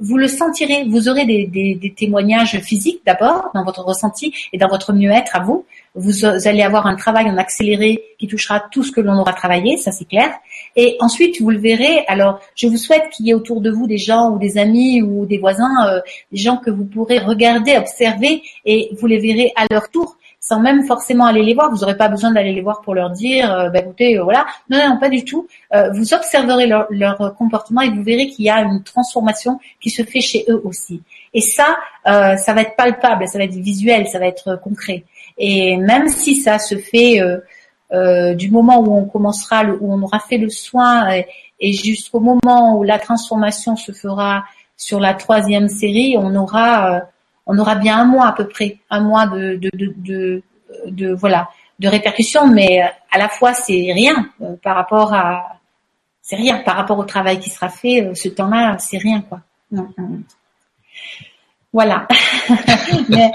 vous 0.00 0.16
le 0.16 0.28
sentirez, 0.28 0.84
vous 0.84 1.08
aurez 1.08 1.24
des, 1.24 1.94
témoignages 1.96 2.60
physiques 2.60 3.00
d'abord 3.04 3.50
dans 3.54 3.64
votre 3.64 3.82
ressenti 3.82 4.32
et 4.52 4.58
dans 4.58 4.68
votre 4.68 4.92
mieux-être 4.92 5.34
à 5.34 5.40
vous. 5.40 5.64
Vous 5.94 6.24
allez 6.24 6.62
avoir 6.62 6.86
un 6.86 6.94
travail 6.94 7.26
en 7.26 7.36
accéléré 7.36 8.02
qui 8.18 8.28
touchera 8.28 8.60
tout 8.70 8.84
ce 8.84 8.92
que 8.92 9.00
l'on 9.00 9.18
aura 9.18 9.32
travaillé, 9.32 9.76
ça 9.76 9.90
c'est 9.90 10.04
clair. 10.04 10.32
Et 10.76 10.96
ensuite, 11.00 11.40
vous 11.40 11.50
le 11.50 11.58
verrez. 11.58 12.04
Alors, 12.06 12.40
je 12.54 12.68
vous 12.68 12.76
souhaite 12.76 13.10
qu'il 13.10 13.26
y 13.26 13.30
ait 13.30 13.34
autour 13.34 13.60
de 13.60 13.70
vous 13.70 13.86
des 13.86 13.98
gens 13.98 14.30
ou 14.30 14.38
des 14.38 14.58
amis 14.58 15.02
ou 15.02 15.26
des 15.26 15.38
voisins, 15.38 15.88
euh, 15.88 16.00
des 16.30 16.38
gens 16.38 16.58
que 16.58 16.70
vous 16.70 16.84
pourrez 16.84 17.18
regarder, 17.18 17.76
observer, 17.76 18.42
et 18.64 18.90
vous 19.00 19.06
les 19.06 19.18
verrez 19.18 19.52
à 19.56 19.66
leur 19.70 19.90
tour 19.90 20.16
sans 20.48 20.60
même 20.60 20.86
forcément 20.86 21.26
aller 21.26 21.42
les 21.42 21.52
voir. 21.52 21.70
Vous 21.70 21.78
n'aurez 21.78 21.96
pas 21.96 22.08
besoin 22.08 22.30
d'aller 22.30 22.54
les 22.54 22.62
voir 22.62 22.80
pour 22.80 22.94
leur 22.94 23.10
dire, 23.10 23.52
euh, 23.52 23.68
bah, 23.68 23.80
écoutez, 23.80 24.18
euh, 24.18 24.22
voilà. 24.22 24.46
Non, 24.70 24.78
non, 24.78 24.98
pas 24.98 25.10
du 25.10 25.22
tout. 25.22 25.46
Euh, 25.74 25.90
vous 25.92 26.14
observerez 26.14 26.66
leur, 26.66 26.86
leur, 26.88 27.34
comportement 27.36 27.82
et 27.82 27.90
vous 27.90 28.02
verrez 28.02 28.28
qu'il 28.28 28.46
y 28.46 28.50
a 28.50 28.60
une 28.62 28.82
transformation 28.82 29.60
qui 29.78 29.90
se 29.90 30.02
fait 30.02 30.22
chez 30.22 30.46
eux 30.48 30.62
aussi. 30.64 31.02
Et 31.34 31.42
ça, 31.42 31.76
ça 32.04 32.54
va 32.54 32.62
être 32.62 32.74
palpable, 32.74 33.28
ça 33.28 33.36
va 33.36 33.44
être 33.44 33.52
visuel, 33.52 34.08
ça 34.08 34.18
va 34.18 34.26
être 34.26 34.58
concret. 34.62 35.04
Et 35.36 35.76
même 35.76 36.08
si 36.08 36.36
ça 36.36 36.58
se 36.58 36.76
fait 36.76 37.20
du 38.34 38.50
moment 38.50 38.80
où 38.80 38.96
on 38.96 39.04
commencera, 39.04 39.62
le, 39.62 39.76
où 39.78 39.92
on 39.92 40.00
aura 40.02 40.20
fait 40.20 40.38
le 40.38 40.48
soin 40.48 41.12
et, 41.12 41.26
et 41.60 41.74
jusqu'au 41.74 42.20
moment 42.20 42.78
où 42.78 42.82
la 42.82 42.98
transformation 42.98 43.76
se 43.76 43.92
fera 43.92 44.44
sur 44.78 45.00
la 45.00 45.12
troisième 45.12 45.68
série, 45.68 46.16
on 46.18 46.34
aura 46.34 47.02
on 47.48 47.58
aura 47.58 47.74
bien 47.74 47.98
un 47.98 48.04
mois 48.04 48.28
à 48.28 48.32
peu 48.32 48.46
près, 48.46 48.78
un 48.90 49.00
mois 49.00 49.26
de, 49.26 49.58
de, 50.86 51.12
voilà, 51.14 51.48
de 51.78 51.88
répercussions, 51.88 52.46
mais 52.46 52.82
à 53.10 53.18
la 53.18 53.28
fois 53.28 53.54
c'est 53.54 53.90
rien 53.92 54.28
euh, 54.42 54.54
par 54.62 54.76
rapport 54.76 55.14
à, 55.14 55.58
c'est 56.22 56.36
rien 56.36 56.58
par 56.58 56.76
rapport 56.76 56.98
au 56.98 57.04
travail 57.04 57.40
qui 57.40 57.48
sera 57.48 57.70
fait. 57.70 58.02
Euh, 58.02 58.14
ce 58.14 58.28
temps-là, 58.28 58.76
c'est 58.78 58.98
rien 58.98 59.22
quoi. 59.22 59.40
Voilà. 61.72 62.08
mais, 63.08 63.30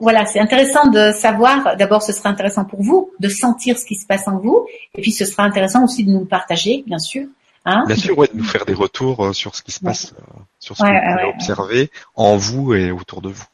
voilà, 0.00 0.26
c'est 0.26 0.40
intéressant 0.40 0.88
de 0.88 1.12
savoir. 1.12 1.76
D'abord, 1.76 2.02
ce 2.02 2.12
sera 2.12 2.28
intéressant 2.28 2.64
pour 2.64 2.82
vous 2.82 3.10
de 3.20 3.28
sentir 3.28 3.78
ce 3.78 3.84
qui 3.84 3.94
se 3.94 4.06
passe 4.06 4.26
en 4.28 4.38
vous, 4.38 4.66
et 4.94 5.00
puis 5.00 5.12
ce 5.12 5.24
sera 5.24 5.44
intéressant 5.44 5.84
aussi 5.84 6.04
de 6.04 6.10
nous 6.10 6.20
le 6.20 6.26
partager, 6.26 6.84
bien 6.86 6.98
sûr. 6.98 7.26
Hein 7.70 7.84
bien 7.86 7.96
sûr, 7.96 8.16
ouais, 8.16 8.28
de 8.32 8.36
nous 8.38 8.44
faire 8.44 8.64
des 8.64 8.72
retours 8.72 9.26
euh, 9.26 9.32
sur 9.34 9.54
ce 9.54 9.62
qui 9.62 9.72
se 9.72 9.80
passe, 9.80 10.14
sur 10.58 10.74
ce 10.74 10.82
que 10.82 11.22
vous 11.22 11.28
observé 11.34 11.90
en 12.14 12.38
vous 12.38 12.72
et 12.72 12.90
autour 12.90 13.20
de 13.20 13.28
vous. 13.28 13.44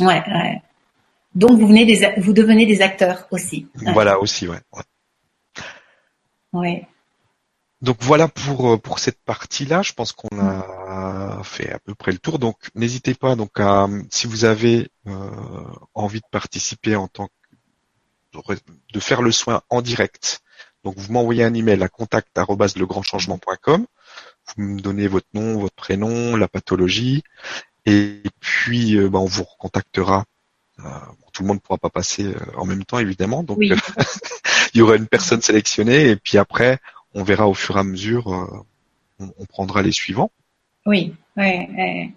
Ouais, 0.00 0.20
ouais. 0.26 0.60
Donc 1.36 1.52
vous 1.60 1.68
venez 1.68 1.86
des, 1.86 2.12
vous 2.16 2.32
devenez 2.32 2.66
des 2.66 2.82
acteurs 2.82 3.28
aussi. 3.30 3.68
Voilà 3.76 4.18
aussi, 4.18 4.48
ouais. 4.48 4.58
Ouais. 6.52 6.88
Donc 7.82 7.98
voilà 8.00 8.26
pour 8.26 8.72
euh, 8.72 8.78
pour 8.78 8.98
cette 8.98 9.22
partie-là. 9.22 9.82
Je 9.82 9.92
pense 9.92 10.10
qu'on 10.10 10.40
a 10.40 11.40
fait 11.44 11.70
à 11.72 11.78
peu 11.78 11.94
près 11.94 12.10
le 12.10 12.18
tour. 12.18 12.40
Donc 12.40 12.56
n'hésitez 12.74 13.14
pas 13.14 13.36
donc 13.36 13.60
à 13.60 13.86
si 14.10 14.26
vous 14.26 14.44
avez 14.44 14.90
euh, 15.06 15.30
envie 15.94 16.20
de 16.20 16.26
participer 16.32 16.96
en 16.96 17.06
tant 17.06 17.28
que 17.28 18.54
de 18.92 19.00
faire 19.00 19.22
le 19.22 19.30
soin 19.30 19.62
en 19.70 19.82
direct. 19.82 20.42
Donc 20.84 20.96
vous 20.96 21.12
m'envoyez 21.12 21.44
un 21.44 21.54
email 21.54 21.82
à 21.82 21.88
contact@legrandchangement.com. 21.88 23.86
Vous 24.56 24.62
me 24.62 24.80
donnez 24.80 25.06
votre 25.06 25.28
nom, 25.34 25.58
votre 25.58 25.76
prénom, 25.76 26.36
la 26.36 26.48
pathologie, 26.48 27.22
et 27.86 28.22
puis, 28.40 28.96
euh, 28.96 29.08
bah, 29.08 29.18
on 29.18 29.26
vous 29.26 29.44
recontactera. 29.44 30.24
Euh, 30.80 30.84
tout 31.32 31.42
le 31.42 31.48
monde 31.48 31.56
ne 31.56 31.60
pourra 31.60 31.78
pas 31.78 31.90
passer 31.90 32.24
euh, 32.24 32.38
en 32.56 32.64
même 32.64 32.84
temps, 32.84 32.98
évidemment. 32.98 33.42
Donc, 33.42 33.58
il 34.74 34.78
y 34.78 34.80
aura 34.80 34.96
une 34.96 35.06
personne 35.06 35.42
sélectionnée. 35.42 36.10
Et 36.10 36.16
puis 36.16 36.38
après, 36.38 36.78
on 37.14 37.24
verra 37.24 37.48
au 37.48 37.54
fur 37.54 37.76
et 37.76 37.80
à 37.80 37.84
mesure. 37.84 38.56
On, 39.18 39.46
prendra 39.46 39.82
les 39.82 39.92
suivants. 39.92 40.32
Oui. 40.86 41.14
Ouais, 41.36 42.12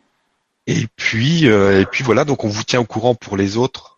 Et 0.65 0.88
puis, 0.95 1.45
et 1.45 1.86
puis 1.91 2.04
voilà. 2.04 2.25
Donc, 2.25 2.43
on 2.43 2.47
vous 2.47 2.63
tient 2.63 2.80
au 2.80 2.86
courant 2.86 3.13
pour 3.13 3.38
les 3.38 3.58
autres. 3.58 3.97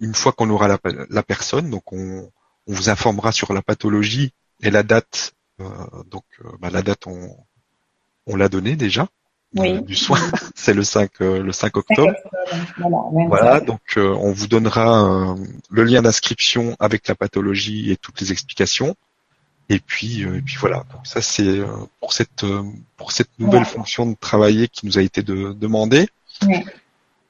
une 0.00 0.14
fois 0.14 0.32
qu'on 0.32 0.48
aura 0.48 0.68
la, 0.68 0.78
la, 1.10 1.22
personne, 1.22 1.68
donc 1.68 1.92
on, 1.92 2.30
on, 2.66 2.72
vous 2.72 2.90
informera 2.90 3.32
sur 3.32 3.52
la 3.52 3.62
pathologie 3.62 4.32
et 4.62 4.70
la 4.70 4.82
date. 4.82 5.34
donc, 6.10 6.24
bah, 6.60 6.70
la 6.70 6.82
date, 6.82 7.06
on, 7.06 7.36
on 8.26 8.36
l'a 8.36 8.48
donnée 8.48 8.76
déjà 8.76 9.08
oui. 9.54 9.82
du 9.82 9.94
soin. 9.94 10.18
C'est 10.54 10.74
le 10.74 10.82
5 10.82 11.10
euh, 11.20 11.42
le 11.42 11.52
5 11.52 11.76
octobre. 11.76 12.12
Voilà, 13.28 13.60
donc 13.60 13.80
euh, 13.96 14.14
on 14.14 14.32
vous 14.32 14.46
donnera 14.46 15.04
euh, 15.04 15.34
le 15.70 15.84
lien 15.84 16.02
d'inscription 16.02 16.76
avec 16.78 17.08
la 17.08 17.14
pathologie 17.14 17.90
et 17.90 17.96
toutes 17.96 18.20
les 18.20 18.32
explications. 18.32 18.96
Et 19.68 19.80
puis, 19.80 20.22
et 20.22 20.42
puis 20.42 20.56
voilà. 20.60 20.84
Donc 20.92 21.04
ça 21.06 21.20
c'est 21.20 21.58
pour 21.98 22.12
cette 22.12 22.44
pour 22.96 23.10
cette 23.10 23.36
nouvelle 23.40 23.64
fonction 23.64 24.06
de 24.06 24.14
travailler 24.14 24.68
qui 24.68 24.86
nous 24.86 24.96
a 24.96 25.02
été 25.02 25.22
de, 25.22 25.52
demandée. 25.54 26.08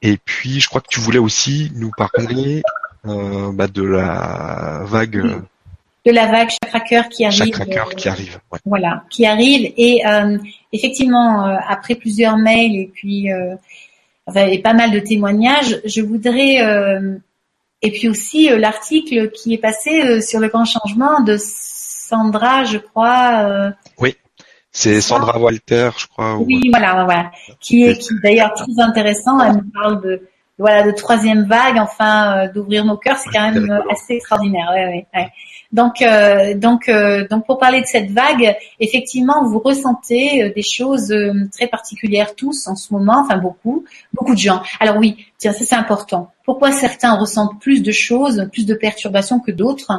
Et 0.03 0.17
puis 0.17 0.61
je 0.61 0.69
crois 0.69 0.81
que 0.81 0.87
tu 0.87 0.99
voulais 0.99 1.17
aussi 1.17 1.71
nous 1.73 1.89
parler 1.97 2.61
bah, 3.53 3.67
de 3.67 3.83
la 3.83 4.81
vague 4.85 5.43
de 6.07 6.13
la 6.13 6.27
vague 6.27 6.49
Chakra 6.49 7.03
qui 7.03 7.25
arrive. 7.25 7.53
Chakra 7.53 7.85
qui 7.95 8.07
arrive. 8.07 8.39
Voilà, 8.65 9.03
qui 9.09 9.25
arrive. 9.25 9.73
Et 9.77 10.05
euh, 10.07 10.37
effectivement, 10.71 11.45
euh, 11.45 11.57
après 11.67 11.95
plusieurs 11.95 12.37
mails 12.37 12.77
et 12.77 12.89
puis 12.93 13.31
euh, 13.31 13.55
et 14.35 14.59
pas 14.59 14.73
mal 14.73 14.91
de 14.91 14.99
témoignages, 14.99 15.81
je 15.85 16.01
voudrais 16.01 16.57
et 17.81 17.91
puis 17.91 18.09
aussi 18.09 18.49
l'article 18.49 19.31
qui 19.31 19.53
est 19.53 19.57
passé 19.57 20.21
sur 20.21 20.39
le 20.39 20.49
grand 20.49 20.65
changement 20.65 21.21
de 21.21 21.37
Sandra, 21.39 22.63
je 22.65 22.77
crois. 22.77 23.73
oui. 23.99 24.15
C'est 24.69 25.01
Sandra 25.01 25.39
Walter, 25.39 25.89
je 25.97 26.05
crois. 26.07 26.37
Oui, 26.37 26.69
voilà, 26.69 27.03
voilà, 27.05 27.31
qui 27.59 27.83
est, 27.83 27.97
qui 27.97 28.13
d'ailleurs 28.21 28.53
très 28.53 28.79
intéressant. 28.79 29.39
Elle 29.39 29.53
nous 29.53 29.71
parle 29.73 30.01
de 30.03 30.21
voilà 30.57 30.83
de 30.83 30.91
troisième 30.91 31.45
vague, 31.45 31.77
enfin 31.77 32.47
d'ouvrir 32.53 32.85
nos 32.85 32.97
cœurs, 32.97 33.17
c'est 33.17 33.29
quand 33.29 33.51
même 33.51 33.81
assez 33.91 34.15
extraordinaire. 34.15 34.71
Ouais, 34.73 34.85
ouais, 34.85 35.07
ouais. 35.13 35.31
Donc, 35.71 36.01
euh, 36.01 36.53
donc, 36.53 36.87
euh, 36.87 37.27
donc, 37.29 37.45
pour 37.45 37.57
parler 37.57 37.81
de 37.81 37.85
cette 37.85 38.11
vague, 38.11 38.55
effectivement, 38.79 39.45
vous 39.45 39.59
ressentez 39.59 40.43
euh, 40.43 40.53
des 40.53 40.61
choses 40.61 41.13
très 41.51 41.67
particulières 41.67 42.35
tous 42.35 42.67
en 42.67 42.75
ce 42.75 42.93
moment, 42.93 43.23
enfin 43.25 43.37
beaucoup, 43.37 43.83
beaucoup 44.13 44.33
de 44.33 44.39
gens. 44.39 44.61
Alors 44.79 44.97
oui, 44.97 45.25
ça 45.37 45.53
c'est 45.53 45.75
important. 45.75 46.31
Pourquoi 46.45 46.71
certains 46.71 47.13
ressentent 47.15 47.59
plus 47.59 47.83
de 47.83 47.91
choses, 47.91 48.47
plus 48.51 48.65
de 48.65 48.73
perturbations 48.73 49.39
que 49.39 49.51
d'autres? 49.51 49.91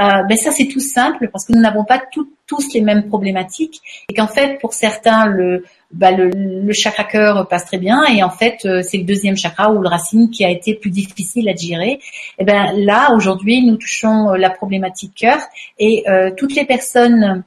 Euh, 0.00 0.22
Ben 0.28 0.38
ça 0.38 0.50
c'est 0.50 0.68
tout 0.68 0.80
simple 0.80 1.28
parce 1.30 1.44
que 1.44 1.52
nous 1.52 1.60
n'avons 1.60 1.84
pas 1.84 2.00
tous 2.46 2.72
les 2.74 2.80
mêmes 2.80 3.08
problématiques 3.08 3.82
et 4.08 4.14
qu'en 4.14 4.26
fait 4.26 4.58
pour 4.60 4.72
certains 4.72 5.26
le, 5.26 5.64
bah, 5.90 6.12
le, 6.12 6.72
chakra 6.72 7.04
cœur 7.04 7.46
passe 7.48 7.66
très 7.66 7.78
bien 7.78 8.04
et 8.04 8.22
en 8.22 8.30
fait 8.30 8.64
euh, 8.64 8.82
c'est 8.82 8.98
le 8.98 9.04
deuxième 9.04 9.36
chakra 9.36 9.72
ou 9.72 9.82
le 9.82 9.88
racine 9.88 10.30
qui 10.30 10.44
a 10.44 10.50
été 10.50 10.74
plus 10.74 10.90
difficile 10.90 11.48
à 11.48 11.54
gérer. 11.54 12.00
Et 12.38 12.44
ben 12.44 12.72
là 12.76 13.12
aujourd'hui 13.14 13.66
nous 13.66 13.76
touchons 13.76 14.30
euh, 14.30 14.36
la 14.36 14.50
problématique 14.50 15.14
cœur 15.14 15.40
et 15.78 16.04
toutes 16.36 16.54
les 16.54 16.64
personnes 16.64 17.42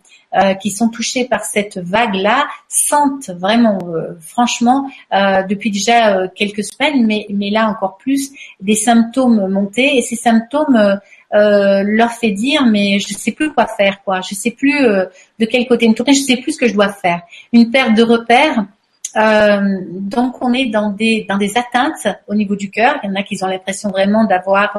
qui 0.61 0.69
sont 0.69 0.89
touchées 0.89 1.25
par 1.25 1.43
cette 1.43 1.79
vague-là 1.79 2.47
sentent 2.67 3.29
vraiment, 3.31 3.79
franchement, 4.21 4.89
depuis 5.11 5.71
déjà 5.71 6.27
quelques 6.27 6.63
semaines, 6.63 7.05
mais, 7.05 7.25
mais 7.29 7.49
là 7.49 7.67
encore 7.67 7.97
plus, 7.97 8.31
des 8.61 8.75
symptômes 8.75 9.47
montés. 9.49 9.97
Et 9.97 10.01
ces 10.01 10.15
symptômes 10.15 10.99
euh, 11.31 11.83
leur 11.85 12.11
fait 12.11 12.31
dire 12.31 12.65
mais 12.65 12.97
je 12.97 13.13
sais 13.13 13.31
plus 13.31 13.53
quoi 13.53 13.67
faire 13.67 14.01
quoi, 14.03 14.21
je 14.21 14.33
sais 14.33 14.49
plus 14.49 14.83
euh, 14.83 15.05
de 15.37 15.45
quel 15.45 15.67
côté 15.67 15.87
me 15.87 15.93
tourner, 15.93 16.15
je 16.15 16.21
sais 16.21 16.37
plus 16.37 16.53
ce 16.53 16.57
que 16.57 16.67
je 16.67 16.73
dois 16.73 16.89
faire. 16.91 17.21
Une 17.53 17.69
perte 17.69 17.93
de 17.95 18.01
repères. 18.01 18.65
Euh, 19.15 19.79
donc 19.91 20.41
on 20.41 20.53
est 20.53 20.67
dans 20.67 20.91
des 20.91 21.25
dans 21.27 21.37
des 21.37 21.57
atteintes 21.57 22.07
au 22.27 22.35
niveau 22.35 22.55
du 22.55 22.69
cœur. 22.69 22.95
Il 23.03 23.09
y 23.09 23.11
en 23.11 23.15
a 23.15 23.23
qui 23.23 23.41
ont 23.43 23.47
l'impression 23.47 23.89
vraiment 23.89 24.25
d'avoir 24.25 24.77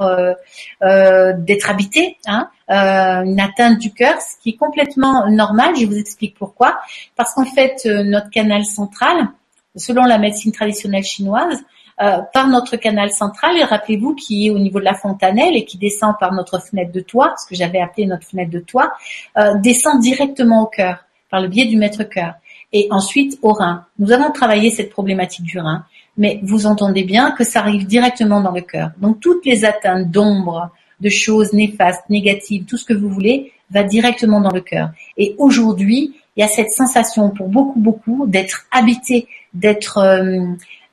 euh, 0.83 1.33
d'être 1.37 1.71
habité, 1.71 2.17
hein, 2.27 2.49
une 2.69 3.41
atteinte 3.41 3.79
du 3.79 3.93
cœur, 3.93 4.21
ce 4.21 4.41
qui 4.43 4.51
est 4.51 4.57
complètement 4.57 5.29
normal. 5.29 5.75
Je 5.77 5.87
vous 5.87 5.99
explique 5.99 6.37
pourquoi. 6.39 6.81
Parce 7.17 7.35
qu'en 7.35 7.45
fait 7.45 7.85
notre 7.85 8.31
canal 8.31 8.65
central, 8.65 9.29
selon 9.77 10.05
la 10.05 10.19
médecine 10.19 10.53
traditionnelle 10.53 11.05
chinoise, 11.05 11.59
euh, 12.03 12.23
par 12.33 12.49
notre 12.49 12.77
canal 12.77 13.11
central, 13.11 13.59
et 13.59 13.65
rappelez-vous 13.65 14.15
qui 14.15 14.47
est 14.47 14.51
au 14.51 14.59
niveau 14.59 14.81
de 14.81 14.87
la 14.87 14.95
fontanelle 14.95 15.55
et 15.55 15.67
qui 15.67 15.77
descend 15.77 16.15
par 16.19 16.33
notre 16.33 16.59
fenêtre 16.59 16.93
de 16.93 17.01
toit, 17.01 17.35
ce 17.37 17.47
que 17.47 17.55
j'avais 17.55 17.79
appelé 17.79 18.07
notre 18.07 18.27
fenêtre 18.27 18.51
de 18.51 18.61
toit, 18.61 18.91
euh, 19.37 19.59
descend 19.59 20.01
directement 20.01 20.63
au 20.63 20.67
cœur, 20.67 21.05
par 21.29 21.43
le 21.43 21.49
biais 21.49 21.67
du 21.67 21.77
maître 21.77 22.05
cœur, 22.05 22.37
et 22.73 22.89
ensuite 22.91 23.39
au 23.43 23.53
rein. 23.53 23.85
Nous 23.99 24.13
avons 24.13 24.31
travaillé 24.31 24.71
cette 24.71 24.91
problématique 24.91 25.45
du 25.45 25.59
rein, 25.59 25.85
mais 26.17 26.41
vous 26.43 26.67
entendez 26.67 27.05
bien 27.05 27.33
que 27.33 27.45
ça 27.45 27.61
arrive 27.61 27.87
directement 27.87 28.41
dans 28.41 28.53
le 28.53 28.61
cœur. 28.61 28.91
Donc 28.99 29.21
toutes 29.21 29.45
les 29.45 29.65
atteintes 29.65 30.11
d'ombre, 30.11 30.71
de 31.01 31.09
choses 31.09 31.53
néfastes, 31.53 32.05
négatives, 32.09 32.65
tout 32.65 32.77
ce 32.77 32.85
que 32.85 32.95
vous 32.95 33.09
voulez, 33.09 33.53
va 33.71 33.83
directement 33.83 34.41
dans 34.41 34.51
le 34.51 34.61
cœur. 34.61 34.91
Et 35.17 35.35
aujourd'hui, 35.39 36.15
il 36.37 36.41
y 36.41 36.43
a 36.43 36.49
cette 36.49 36.71
sensation 36.71 37.31
pour 37.31 37.49
beaucoup, 37.49 37.79
beaucoup 37.79 38.27
d'être 38.27 38.67
habité, 38.73 39.29
d'être 39.55 39.99
euh, 39.99 40.47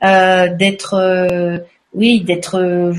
euh, 0.03 0.55
d'être, 0.55 0.93
euh, 0.93 1.57
oui, 1.93 2.21
d'être 2.21 2.55
euh, 2.55 2.93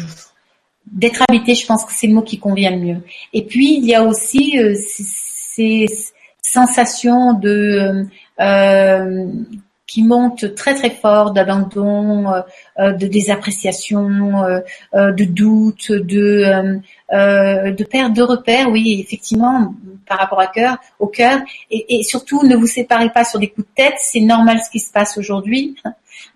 d'être 0.90 1.22
habité, 1.28 1.54
je 1.54 1.66
pense 1.66 1.84
que 1.84 1.92
c'est 1.92 2.08
le 2.08 2.14
mot 2.14 2.22
qui 2.22 2.38
convient 2.38 2.70
le 2.70 2.78
mieux. 2.78 3.00
Et 3.32 3.44
puis 3.44 3.76
il 3.76 3.84
y 3.84 3.94
a 3.94 4.02
aussi 4.02 4.58
ces 4.74 5.86
sensations 6.42 7.34
de 7.34 8.06
euh, 8.40 9.26
qui 9.86 10.02
montent 10.02 10.54
très 10.54 10.74
très 10.74 10.90
fort 10.90 11.32
d'abandon, 11.32 12.30
euh, 12.78 12.92
de 12.92 13.06
désappréciation, 13.06 14.44
euh, 14.44 15.12
de 15.12 15.24
doute, 15.24 15.92
de 15.92 16.78
de 17.10 17.84
perte 17.84 18.12
de 18.12 18.22
repères. 18.22 18.70
Oui, 18.70 19.02
effectivement, 19.04 19.74
par 20.06 20.18
rapport 20.18 20.40
à 20.40 20.46
cœur, 20.46 20.76
au 20.98 21.06
cœur, 21.06 21.40
et, 21.70 22.02
surtout 22.02 22.44
ne 22.44 22.54
vous 22.54 22.66
séparez 22.66 23.10
pas 23.10 23.24
sur 23.24 23.38
des 23.38 23.48
coups 23.48 23.66
de 23.66 23.74
tête. 23.74 23.94
C'est 23.98 24.20
normal 24.20 24.60
ce 24.64 24.70
qui 24.70 24.80
se 24.80 24.92
passe 24.92 25.16
aujourd'hui. 25.16 25.76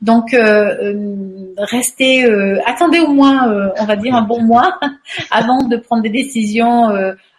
Donc, 0.01 0.35
euh, 0.35 0.95
euh, 0.95 1.55
restez, 1.59 2.25
euh, 2.25 2.61
attendez 2.67 3.01
au 3.01 3.09
moins, 3.09 3.73
on 3.79 3.85
va 3.85 3.97
dire 3.97 4.15
un 4.15 4.23
bon 4.23 4.43
mois 4.43 4.79
avant 5.31 5.63
de 5.63 5.77
prendre 5.77 6.03
des 6.03 6.11
décisions 6.11 6.91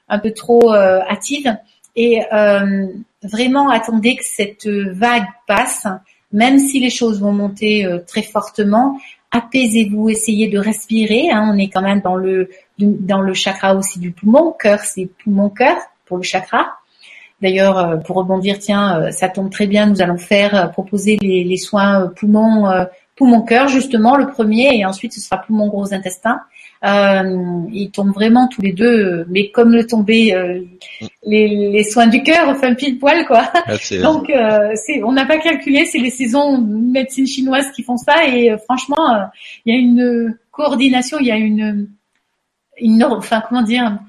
un 0.10 0.19
peu 0.19 0.32
trop 0.32 0.73
hâtives. 0.73 1.56
Et 1.95 2.21
vraiment, 3.21 3.69
attendez 3.69 4.15
que 4.15 4.23
cette 4.25 4.67
vague 4.67 5.27
passe, 5.47 5.88
même 6.32 6.58
si 6.58 6.79
les 6.79 6.89
choses 6.89 7.21
vont 7.21 7.32
monter 7.32 7.88
très 8.08 8.23
fortement. 8.23 8.99
Apaisez-vous, 9.32 10.10
essayez 10.10 10.47
de 10.47 10.58
respirer. 10.58 11.29
Hein, 11.29 11.51
on 11.53 11.58
est 11.58 11.69
quand 11.69 11.82
même 11.82 12.01
dans 12.01 12.15
le 12.15 12.49
dans 12.79 13.21
le 13.21 13.34
chakra 13.34 13.75
aussi 13.75 13.99
du 13.99 14.12
poumon. 14.12 14.53
Cœur, 14.60 14.79
c'est 14.79 15.08
poumon-cœur 15.23 15.77
pour 16.06 16.17
le 16.17 16.23
chakra. 16.23 16.77
D'ailleurs, 17.43 17.77
euh, 17.77 17.97
pour 17.97 18.15
rebondir, 18.15 18.58
tiens, 18.58 19.01
euh, 19.01 19.12
ça 19.12 19.27
tombe 19.27 19.51
très 19.51 19.67
bien, 19.67 19.86
nous 19.86 20.01
allons 20.01 20.17
faire 20.17 20.56
euh, 20.56 20.67
proposer 20.67 21.17
les, 21.17 21.58
soins 21.58 22.10
poumon, 22.15 22.71
poumon 23.17 23.41
cœur 23.41 23.67
justement 23.67 24.15
le 24.15 24.27
premier, 24.27 24.77
et 24.77 24.86
ensuite 24.86 25.12
ce 25.12 25.19
sera 25.19 25.38
poumon 25.38 25.67
gros 25.67 25.93
intestin. 25.93 26.39
Ils 26.83 27.91
tombent 27.91 28.13
vraiment 28.13 28.47
tous 28.47 28.61
les 28.61 28.73
deux, 28.73 29.25
mais 29.29 29.51
comme 29.51 29.71
le 29.71 29.87
tomber 29.87 30.35
les, 31.23 31.83
soins 31.83 32.07
du 32.07 32.23
cœur, 32.23 32.49
enfin 32.49 32.73
pile 32.73 32.99
poil 32.99 33.25
quoi. 33.25 33.49
Ah, 33.53 33.75
Donc 34.01 34.31
on 35.03 35.11
n'a 35.11 35.25
pas 35.25 35.37
calculé, 35.37 35.85
c'est 35.85 35.99
les 35.99 36.09
saisons 36.09 36.59
médecine 36.59 37.27
chinoise 37.27 37.71
qui 37.75 37.83
font 37.83 37.97
ça, 37.97 38.27
et 38.27 38.55
franchement, 38.65 39.29
il 39.65 39.73
y 39.73 39.77
a 39.77 39.79
une 39.79 40.37
coordination, 40.51 41.17
il 41.19 41.27
y 41.27 41.31
a 41.31 41.37
une, 41.37 41.89
une, 42.77 43.03
enfin 43.03 43.41
comment 43.47 43.63
dire, 43.63 43.99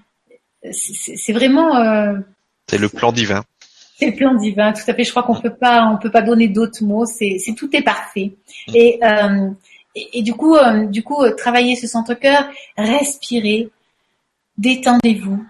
c'est 0.72 1.32
vraiment 1.32 2.22
c'est 2.66 2.78
le 2.78 2.88
plan 2.88 3.12
divin. 3.12 3.44
C'est 3.96 4.06
le 4.06 4.16
plan 4.16 4.34
divin, 4.34 4.72
tout 4.72 4.82
à 4.88 4.94
fait. 4.94 5.04
Je 5.04 5.10
crois 5.10 5.22
qu'on 5.22 5.40
peut 5.40 5.54
pas, 5.54 5.87
on 5.87 5.98
peut 5.98 6.10
pas 6.10 6.22
donner 6.22 6.48
d'autres 6.48 6.82
mots. 6.82 7.06
C'est, 7.06 7.38
tout 7.56 7.74
est 7.74 7.82
parfait. 7.82 8.32
Mm. 8.68 8.72
Euh, 9.02 9.50
et, 9.94 10.22
du 10.22 10.35
coup, 10.35 10.57
euh, 10.57 10.87
du 10.87 11.02
coup, 11.02 11.22
euh, 11.22 11.35
travailler 11.35 11.76
ce 11.76 11.87
centre 11.87 12.14
cœur, 12.14 12.48
respirez, 12.76 13.68
détendez-vous, 14.59 15.44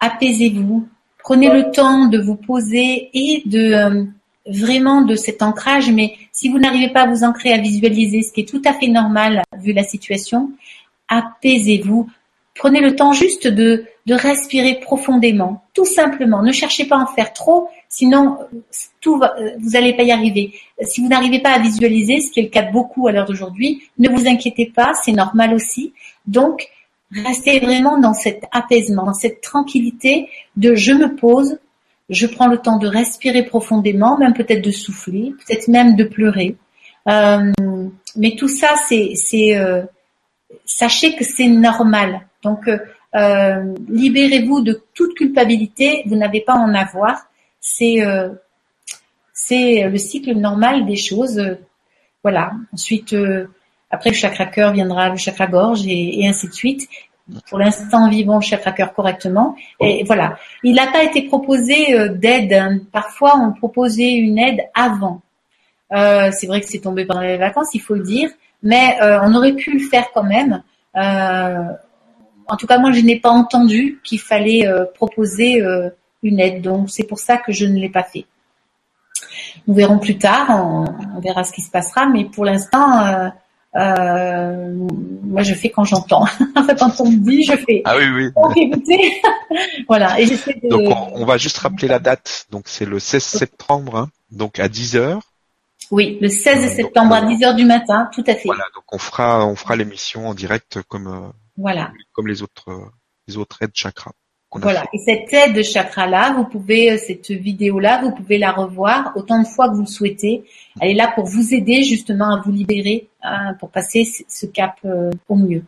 apaisez-vous, 0.00 0.88
prenez 1.18 1.50
le 1.50 1.70
temps 1.70 2.06
de 2.06 2.18
vous 2.18 2.36
poser 2.36 3.10
et 3.14 3.42
de 3.46 4.06
vraiment 4.46 5.02
de 5.02 5.14
cet 5.14 5.42
ancrage. 5.42 5.90
Mais 5.90 6.16
si 6.32 6.48
vous 6.48 6.58
n'arrivez 6.58 6.90
pas 6.90 7.02
à 7.02 7.06
vous 7.06 7.24
ancrer, 7.24 7.52
à 7.52 7.58
visualiser, 7.58 8.22
ce 8.22 8.32
qui 8.32 8.42
est 8.42 8.48
tout 8.48 8.62
à 8.64 8.74
fait 8.74 8.88
normal 8.88 9.42
vu 9.58 9.72
la 9.72 9.84
situation, 9.84 10.50
apaisez-vous. 11.08 12.08
Prenez 12.54 12.80
le 12.80 12.94
temps 12.94 13.12
juste 13.12 13.46
de 13.48 13.86
de 14.06 14.14
respirer 14.14 14.80
profondément, 14.80 15.64
tout 15.72 15.86
simplement. 15.86 16.42
Ne 16.42 16.52
cherchez 16.52 16.84
pas 16.84 16.96
à 16.96 17.00
en 17.00 17.06
faire 17.06 17.32
trop, 17.32 17.68
sinon 17.88 18.38
tout 19.00 19.16
va, 19.16 19.34
vous 19.58 19.70
n'allez 19.70 19.94
pas 19.94 20.02
y 20.02 20.10
arriver. 20.10 20.52
Si 20.82 21.00
vous 21.00 21.08
n'arrivez 21.08 21.40
pas 21.40 21.52
à 21.52 21.58
visualiser, 21.58 22.20
ce 22.20 22.30
qui 22.30 22.40
est 22.40 22.44
le 22.44 22.48
cas 22.50 22.70
beaucoup 22.70 23.08
à 23.08 23.12
l'heure 23.12 23.26
d'aujourd'hui, 23.26 23.82
ne 23.98 24.10
vous 24.10 24.26
inquiétez 24.26 24.66
pas, 24.66 24.92
c'est 25.02 25.12
normal 25.12 25.54
aussi. 25.54 25.94
Donc, 26.26 26.68
restez 27.12 27.60
vraiment 27.60 27.98
dans 27.98 28.14
cet 28.14 28.44
apaisement, 28.52 29.14
cette 29.14 29.40
tranquillité 29.40 30.28
de 30.56 30.74
je 30.74 30.92
me 30.92 31.14
pose, 31.14 31.58
je 32.10 32.26
prends 32.26 32.48
le 32.48 32.58
temps 32.58 32.76
de 32.76 32.86
respirer 32.86 33.44
profondément, 33.44 34.18
même 34.18 34.34
peut-être 34.34 34.62
de 34.62 34.70
souffler, 34.70 35.32
peut-être 35.46 35.68
même 35.68 35.96
de 35.96 36.04
pleurer. 36.04 36.56
Euh, 37.08 37.52
mais 38.16 38.36
tout 38.36 38.48
ça, 38.48 38.74
c'est, 38.88 39.14
euh, 39.56 39.82
sachez 40.64 41.16
que 41.16 41.24
c'est 41.24 41.48
normal. 41.48 42.26
Donc, 42.42 42.68
euh, 42.68 42.78
euh, 43.14 43.74
libérez-vous 43.88 44.62
de 44.62 44.82
toute 44.94 45.14
culpabilité, 45.14 46.02
vous 46.06 46.16
n'avez 46.16 46.40
pas 46.40 46.54
à 46.54 46.58
en 46.58 46.74
avoir. 46.74 47.26
C'est 47.60 48.02
euh, 48.02 48.30
c'est 49.32 49.88
le 49.88 49.98
cycle 49.98 50.34
normal 50.34 50.86
des 50.86 50.96
choses. 50.96 51.40
Voilà. 52.22 52.52
Ensuite, 52.72 53.12
euh, 53.12 53.46
après 53.90 54.10
le 54.10 54.16
chakra 54.16 54.46
cœur 54.46 54.72
viendra 54.72 55.08
le 55.08 55.16
chakra 55.16 55.46
gorge 55.46 55.86
et, 55.86 56.20
et 56.20 56.28
ainsi 56.28 56.48
de 56.48 56.54
suite. 56.54 56.88
Pour 57.48 57.58
l'instant, 57.58 58.08
vivons 58.10 58.36
le 58.36 58.42
chakra 58.42 58.72
cœur 58.72 58.92
correctement. 58.92 59.56
Et 59.80 60.04
voilà. 60.04 60.38
Il 60.62 60.74
n'a 60.74 60.88
pas 60.88 61.02
été 61.02 61.22
proposé 61.22 62.08
d'aide. 62.10 62.82
Parfois, 62.92 63.38
on 63.38 63.52
proposait 63.52 64.12
une 64.12 64.38
aide 64.38 64.60
avant. 64.74 65.22
Euh, 65.92 66.30
c'est 66.32 66.46
vrai 66.46 66.60
que 66.60 66.66
c'est 66.66 66.80
tombé 66.80 67.04
pendant 67.04 67.20
les 67.20 67.36
vacances, 67.36 67.74
il 67.74 67.80
faut 67.80 67.94
le 67.94 68.02
dire, 68.02 68.30
mais 68.62 68.96
euh, 69.00 69.20
on 69.22 69.34
aurait 69.34 69.52
pu 69.52 69.72
le 69.72 69.88
faire 69.88 70.06
quand 70.12 70.24
même. 70.24 70.62
Euh, 70.96 71.68
en 72.48 72.56
tout 72.56 72.66
cas, 72.66 72.78
moi, 72.78 72.92
je 72.92 73.00
n'ai 73.00 73.18
pas 73.18 73.30
entendu 73.30 74.00
qu'il 74.04 74.20
fallait 74.20 74.66
euh, 74.66 74.84
proposer 74.84 75.62
euh, 75.62 75.90
une 76.22 76.40
aide. 76.40 76.62
Donc, 76.62 76.90
c'est 76.90 77.04
pour 77.04 77.18
ça 77.18 77.36
que 77.36 77.52
je 77.52 77.66
ne 77.66 77.78
l'ai 77.78 77.88
pas 77.88 78.02
fait. 78.02 78.26
Nous 79.66 79.74
verrons 79.74 79.98
plus 79.98 80.18
tard, 80.18 80.48
on, 80.50 81.20
verra 81.20 81.44
ce 81.44 81.52
qui 81.52 81.62
se 81.62 81.70
passera, 81.70 82.06
mais 82.06 82.24
pour 82.24 82.44
l'instant, 82.44 83.30
euh, 83.76 84.72
moi, 85.24 85.42
je 85.42 85.54
fais 85.54 85.70
quand 85.70 85.84
j'entends. 85.84 86.24
en 86.56 86.62
fait, 86.62 86.78
quand 86.78 87.00
on 87.00 87.10
me 87.10 87.16
dit, 87.16 87.44
je 87.44 87.56
fais. 87.56 87.82
Ah 87.84 87.96
oui, 87.96 88.30
oui. 88.54 89.00
voilà. 89.88 90.20
Et 90.20 90.26
de... 90.26 90.68
Donc, 90.68 90.96
on, 91.12 91.24
va 91.24 91.38
juste 91.38 91.58
rappeler 91.58 91.88
la 91.88 91.98
date. 91.98 92.46
Donc, 92.50 92.64
c'est 92.66 92.84
le 92.84 92.98
16 92.98 93.22
septembre, 93.22 93.96
hein, 93.96 94.10
donc 94.30 94.58
à 94.58 94.68
10 94.68 94.96
heures. 94.96 95.22
Oui, 95.90 96.18
le 96.20 96.28
16 96.28 96.76
septembre 96.76 97.14
à 97.14 97.22
10 97.22 97.44
heures 97.44 97.54
du 97.54 97.64
matin, 97.64 98.08
tout 98.12 98.24
à 98.26 98.34
fait. 98.34 98.46
Voilà, 98.46 98.64
donc 98.74 98.84
on 98.92 98.98
fera, 98.98 99.46
on 99.46 99.54
fera 99.54 99.76
l'émission 99.76 100.28
en 100.28 100.34
direct 100.34 100.78
comme 100.88 101.32
voilà. 101.56 101.92
Comme 102.12 102.26
les 102.26 102.42
autres, 102.42 102.90
les 103.26 103.36
autres 103.36 103.62
aides 103.62 103.74
chakras. 103.74 104.12
voilà. 104.52 104.84
Et 104.92 104.98
cette 104.98 105.32
aide 105.32 105.62
chakra-là, 105.62 106.34
vous 106.34 106.44
pouvez, 106.44 106.92
euh, 106.92 106.98
cette 106.98 107.30
vidéo-là, 107.30 108.02
vous 108.02 108.12
pouvez 108.12 108.38
la 108.38 108.52
revoir 108.52 109.12
autant 109.16 109.40
de 109.40 109.46
fois 109.46 109.68
que 109.68 109.74
vous 109.74 109.82
le 109.82 109.86
souhaitez. 109.86 110.44
Elle 110.80 110.92
est 110.92 110.94
là 110.94 111.12
pour 111.14 111.26
vous 111.26 111.54
aider 111.54 111.82
justement 111.82 112.34
à 112.34 112.40
vous 112.40 112.52
libérer, 112.52 113.08
hein, 113.22 113.54
pour 113.60 113.70
passer 113.70 114.04
ce 114.04 114.46
cap 114.46 114.76
euh, 114.84 115.10
au 115.28 115.36
mieux. 115.36 115.64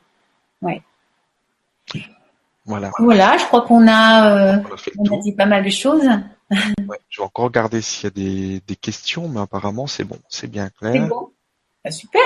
Ouais. 0.63 0.83
Voilà. 2.67 2.91
Voilà, 2.99 3.37
je 3.39 3.45
crois 3.45 3.63
qu'on 3.63 3.87
a, 3.87 4.57
euh, 4.57 4.63
on, 4.99 5.17
a, 5.17 5.21
dit 5.21 5.33
pas 5.33 5.47
mal 5.47 5.65
de 5.65 5.71
choses. 5.71 6.05
ouais, 6.51 6.99
je 7.09 7.21
vais 7.21 7.25
encore 7.25 7.45
regarder 7.45 7.81
s'il 7.81 8.05
y 8.05 8.07
a 8.09 8.11
des, 8.11 8.61
des, 8.67 8.75
questions, 8.75 9.29
mais 9.29 9.41
apparemment 9.41 9.87
c'est 9.87 10.03
bon, 10.03 10.19
c'est 10.29 10.51
bien 10.51 10.69
clair. 10.71 10.93
C'est 10.93 11.09
bon. 11.09 11.31
Bah, 11.85 11.93
super, 11.93 12.23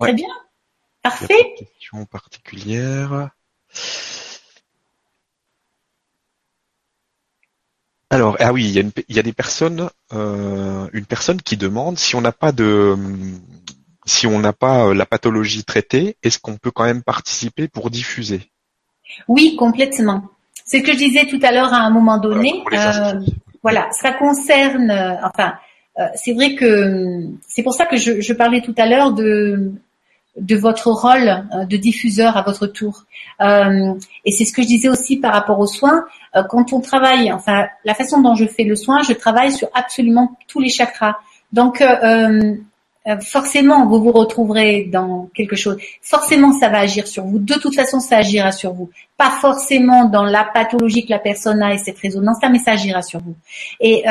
très 0.00 0.12
bien, 0.12 0.28
parfait. 1.04 1.54
questions 1.58 2.04
particulières. 2.06 3.30
Alors, 8.10 8.36
ah 8.40 8.52
oui, 8.52 8.64
il 8.64 8.70
y 8.70 8.78
a, 8.78 8.80
une, 8.82 8.92
il 9.08 9.16
y 9.16 9.18
a 9.18 9.22
des 9.22 9.32
personnes, 9.32 9.90
euh, 10.12 10.88
une 10.92 11.04
personne 11.04 11.40
qui 11.42 11.56
demande 11.56 11.98
si 11.98 12.14
on 12.16 12.20
n'a 12.20 12.32
pas 12.32 12.52
de, 12.52 12.96
si 14.06 14.26
on 14.26 14.38
n'a 14.38 14.52
pas 14.52 14.86
euh, 14.86 14.94
la 14.94 15.06
pathologie 15.06 15.64
traitée, 15.64 16.16
est-ce 16.22 16.38
qu'on 16.38 16.56
peut 16.56 16.70
quand 16.70 16.84
même 16.84 17.02
participer 17.02 17.68
pour 17.68 17.90
diffuser? 17.90 18.50
Oui, 19.28 19.56
complètement. 19.56 20.30
C'est 20.64 20.78
ce 20.78 20.84
que 20.84 20.92
je 20.92 20.98
disais 20.98 21.26
tout 21.26 21.40
à 21.42 21.52
l'heure 21.52 21.72
à 21.74 21.78
un 21.78 21.90
moment 21.90 22.18
donné. 22.18 22.62
Euh, 22.72 23.20
voilà, 23.62 23.88
ça 23.92 24.12
concerne, 24.12 24.90
enfin, 25.22 25.54
euh, 25.98 26.06
c'est 26.14 26.32
vrai 26.32 26.54
que 26.54 27.28
c'est 27.48 27.62
pour 27.62 27.74
ça 27.74 27.86
que 27.86 27.96
je, 27.96 28.20
je 28.20 28.32
parlais 28.32 28.60
tout 28.60 28.74
à 28.78 28.86
l'heure 28.86 29.12
de 29.12 29.72
de 30.36 30.56
votre 30.56 30.90
rôle 30.90 31.46
euh, 31.54 31.64
de 31.64 31.76
diffuseur 31.76 32.36
à 32.36 32.42
votre 32.42 32.66
tour. 32.66 33.04
Euh, 33.40 33.94
et 34.24 34.32
c'est 34.32 34.44
ce 34.44 34.52
que 34.52 34.62
je 34.62 34.66
disais 34.66 34.88
aussi 34.88 35.18
par 35.18 35.32
rapport 35.32 35.58
aux 35.60 35.66
soins. 35.66 36.04
Euh, 36.34 36.42
quand 36.48 36.72
on 36.72 36.80
travaille, 36.80 37.32
enfin 37.32 37.66
la 37.84 37.94
façon 37.94 38.20
dont 38.20 38.34
je 38.34 38.46
fais 38.46 38.64
le 38.64 38.74
soin, 38.74 39.02
je 39.02 39.12
travaille 39.12 39.52
sur 39.52 39.68
absolument 39.74 40.36
tous 40.48 40.60
les 40.60 40.70
chakras. 40.70 41.16
Donc 41.52 41.84
forcément, 43.20 43.86
vous 43.86 44.02
vous 44.02 44.10
retrouverez 44.10 44.88
dans 44.90 45.30
quelque 45.36 45.54
chose. 45.54 45.76
Forcément, 46.02 46.52
ça 46.58 46.68
va 46.68 46.80
agir 46.80 47.06
sur 47.06 47.22
vous. 47.24 47.38
De 47.38 47.54
toute 47.54 47.76
façon, 47.76 48.00
ça 48.00 48.16
agira 48.16 48.50
sur 48.50 48.72
vous. 48.72 48.90
Pas 49.16 49.30
forcément 49.30 50.06
dans 50.06 50.24
la 50.24 50.42
pathologie 50.42 51.04
que 51.06 51.10
la 51.10 51.20
personne 51.20 51.62
a 51.62 51.74
et 51.74 51.78
cette 51.78 51.98
résonance-là, 51.98 52.48
mais 52.48 52.58
ça 52.58 52.72
agira 52.72 53.02
sur 53.02 53.20
vous. 53.20 53.36
Et 53.78 54.02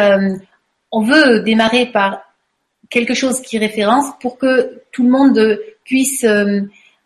on 0.89 1.01
veut 1.01 1.41
démarrer 1.41 1.87
par 1.87 2.21
quelque 2.89 3.13
chose 3.13 3.41
qui 3.41 3.57
référence 3.57 4.05
pour 4.21 4.37
que 4.37 4.83
tout 4.93 5.03
le 5.03 5.09
monde 5.09 5.59
puisse 5.83 6.23
euh, 6.23 6.61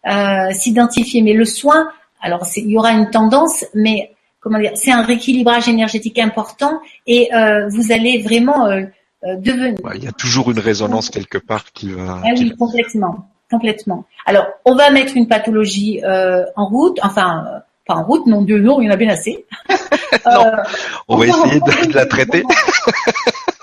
euh, 0.08 0.52
s'identifier. 0.52 1.22
Mais 1.22 1.34
le 1.34 1.46
soin, 1.46 1.90
alors 2.22 2.46
il 2.56 2.72
y 2.72 2.78
aura 2.78 2.92
une 2.92 3.10
tendance, 3.10 3.66
mais 3.74 4.12
comment 4.40 4.60
dire, 4.60 4.72
c'est 4.76 4.92
un 4.92 5.04
rééquilibrage 5.04 5.68
énergétique 5.68 6.20
important 6.20 6.80
et 7.06 7.34
euh, 7.34 7.68
vous 7.70 7.92
allez 7.92 8.22
vraiment 8.22 8.68
devenir. 9.24 9.78
il 9.96 10.04
y 10.04 10.08
a 10.08 10.12
toujours 10.12 10.52
une 10.52 10.60
résonance 10.60 11.10
quelque 11.10 11.38
part 11.38 11.72
qui 11.74 11.92
va. 11.92 12.22
Ah 12.24 12.30
oui, 12.38 12.54
complètement, 12.58 13.30
complètement. 13.52 14.06
Alors, 14.26 14.46
on 14.64 14.76
va 14.76 14.90
mettre 14.90 15.18
une 15.18 15.28
pathologie 15.28 16.02
en 16.56 16.66
route, 16.68 17.00
enfin 17.04 17.46
pas 17.86 17.96
en 17.96 18.04
route, 18.04 18.26
non 18.28 18.42
Dieu, 18.42 18.60
non, 18.60 18.82
il 18.82 18.86
y 18.86 18.90
en 18.90 18.94
a 18.94 18.98
bien 18.98 19.10
assez. 19.10 19.46
non, 19.70 20.52
on, 21.08 21.18
va 21.18 21.28
essayer 21.28 21.60
de, 21.62 21.94
la 21.94 22.06
traiter. 22.06 22.44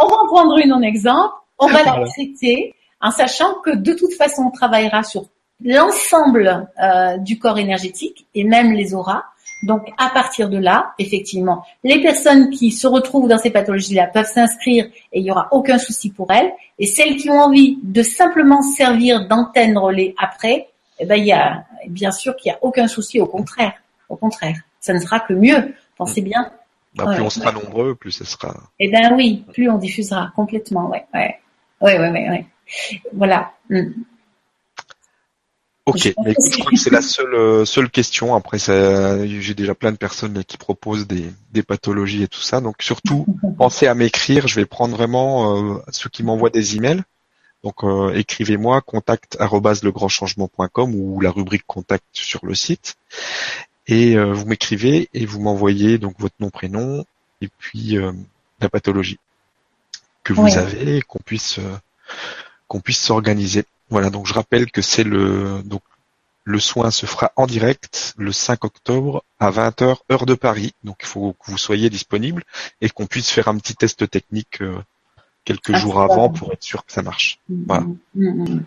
on 0.01 0.07
va 0.07 0.17
en 0.17 0.27
prendre 0.27 0.59
une 0.59 0.73
en 0.73 0.81
exemple 0.81 1.35
on 1.59 1.69
va 1.69 1.83
la 1.83 2.05
traiter 2.07 2.75
en 3.01 3.11
sachant 3.11 3.55
que 3.65 3.75
de 3.75 3.93
toute 3.93 4.15
façon, 4.15 4.43
on 4.43 4.51
travaillera 4.51 5.03
sur 5.03 5.27
l'ensemble 5.63 6.69
euh, 6.83 7.17
du 7.19 7.39
corps 7.39 7.59
énergétique 7.59 8.27
et 8.35 8.45
même 8.45 8.73
les 8.73 8.95
auras. 8.95 9.25
Donc, 9.63 9.89
à 9.97 10.11
partir 10.11 10.51
de 10.51 10.59
là, 10.59 10.93
effectivement, 10.99 11.65
les 11.85 12.03
personnes 12.03 12.51
qui 12.51 12.71
se 12.71 12.87
retrouvent 12.87 13.29
dans 13.29 13.39
ces 13.39 13.51
pathologies-là 13.51 14.09
peuvent 14.09 14.31
s'inscrire 14.31 14.87
et 15.13 15.21
il 15.21 15.23
n'y 15.23 15.31
aura 15.31 15.49
aucun 15.53 15.79
souci 15.79 16.11
pour 16.11 16.31
elles. 16.33 16.53
Et 16.79 16.87
celles 16.87 17.17
qui 17.17 17.31
ont 17.31 17.41
envie 17.41 17.79
de 17.83 18.03
simplement 18.03 18.61
servir 18.63 19.27
d'antenne 19.27 19.79
relais 19.79 20.15
après, 20.19 20.69
eh 20.99 21.07
ben, 21.07 21.17
il 21.17 21.25
y 21.25 21.33
a, 21.33 21.65
bien 21.89 22.11
sûr 22.11 22.37
qu'il 22.37 22.53
n'y 22.53 22.57
a 22.57 22.59
aucun 22.63 22.89
souci, 22.89 23.21
au 23.21 23.27
contraire. 23.27 23.73
Au 24.09 24.17
contraire. 24.17 24.57
Ça 24.81 24.93
ne 24.93 24.99
sera 24.99 25.21
que 25.21 25.33
mieux. 25.33 25.75
Pensez 25.97 26.21
bien. 26.21 26.51
Bah, 26.95 27.07
plus 27.15 27.23
on 27.23 27.31
sera 27.31 27.53
nombreux, 27.53 27.95
plus 27.95 28.13
ce 28.13 28.25
sera. 28.25 28.55
Eh 28.79 28.89
ben 28.89 29.15
oui, 29.17 29.45
plus 29.53 29.69
on 29.69 29.79
diffusera 29.79 30.31
complètement, 30.37 30.89
ouais, 30.91 31.05
ouais. 31.13 31.41
Oui, 31.81 31.93
oui, 31.99 32.27
oui. 32.31 32.45
Voilà. 33.13 33.53
Mm. 33.71 33.93
Ok, 35.87 35.99
je, 35.99 36.13
mais 36.25 36.33
je 36.33 36.59
crois 36.61 36.71
que 36.71 36.79
c'est 36.79 36.91
la 36.91 37.03
seule 37.03 37.35
euh, 37.35 37.65
seule 37.67 37.91
question. 37.91 38.35
Après, 38.35 38.59
j'ai 38.59 39.55
déjà 39.55 39.75
plein 39.75 39.93
de 39.93 39.99
personnes 39.99 40.43
qui 40.45 40.57
proposent 40.57 41.07
des, 41.07 41.31
des 41.53 41.63
pathologies 41.63 42.23
et 42.23 42.29
tout 42.29 42.41
ça. 42.41 42.63
Donc 42.63 42.77
surtout, 42.81 43.27
pensez 43.59 43.87
à 43.87 43.95
m'écrire. 43.95 44.49
Je 44.49 44.55
vais 44.57 44.65
prendre 44.65 44.97
vraiment 44.97 45.75
euh, 45.75 45.79
ceux 45.91 46.09
qui 46.09 46.23
m'envoient 46.23 46.51
des 46.51 46.77
emails. 46.77 47.03
Donc 47.63 47.85
euh, 47.85 48.15
écrivez-moi 48.15 48.81
contact 48.81 49.39
legrandchangement.com 49.41 50.95
ou 50.95 51.21
la 51.21 51.31
rubrique 51.31 51.65
contact 51.67 52.05
sur 52.13 52.45
le 52.47 52.55
site 52.55 52.97
et 53.87 54.17
vous 54.17 54.47
m'écrivez 54.47 55.11
et 55.13 55.27
vous 55.27 55.41
m'envoyez 55.41 55.99
donc 55.99 56.15
votre 56.19 56.35
nom 56.41 56.49
prénom 56.49 57.05
et 57.43 57.49
puis 57.59 57.99
la 58.61 58.69
pathologie 58.71 59.19
que 60.23 60.33
vous 60.33 60.57
avez, 60.57 61.03
qu'on 61.03 61.21
puisse 61.21 61.59
qu'on 62.75 62.81
puisse 62.81 63.01
s'organiser. 63.01 63.67
Voilà, 63.89 64.11
donc 64.11 64.27
je 64.27 64.35
rappelle 64.35 64.69
que 64.69 64.83
c'est 64.83 65.05
le 65.05 65.63
donc 65.65 65.83
le 66.43 66.59
soin 66.59 66.91
se 66.91 67.07
fera 67.07 67.31
en 67.37 67.47
direct 67.47 68.15
le 68.19 68.33
5 68.33 68.65
octobre 68.65 69.23
à 69.39 69.53
20h 69.53 69.99
heure 70.11 70.27
de 70.27 70.35
Paris. 70.35 70.75
Donc 70.83 70.97
il 71.03 71.07
faut 71.07 71.35
que 71.35 71.53
vous 71.53 71.57
soyez 71.57 71.89
disponible 71.89 72.43
et 72.81 72.91
qu'on 72.91 73.07
puisse 73.07 73.31
faire 73.31 73.47
un 73.47 73.57
petit 73.59 73.77
test 73.77 74.11
technique 74.11 74.61
euh, 74.61 74.77
quelques 75.45 75.71
ah, 75.73 75.79
jours 75.79 76.01
avant 76.01 76.31
pour 76.31 76.53
être 76.53 76.65
sûr 76.65 76.85
que 76.85 76.91
ça 76.91 77.03
marche. 77.03 77.39
Voilà. 77.49 77.85
Mm, 77.85 77.97
mm, 78.17 78.55
mm, 78.55 78.65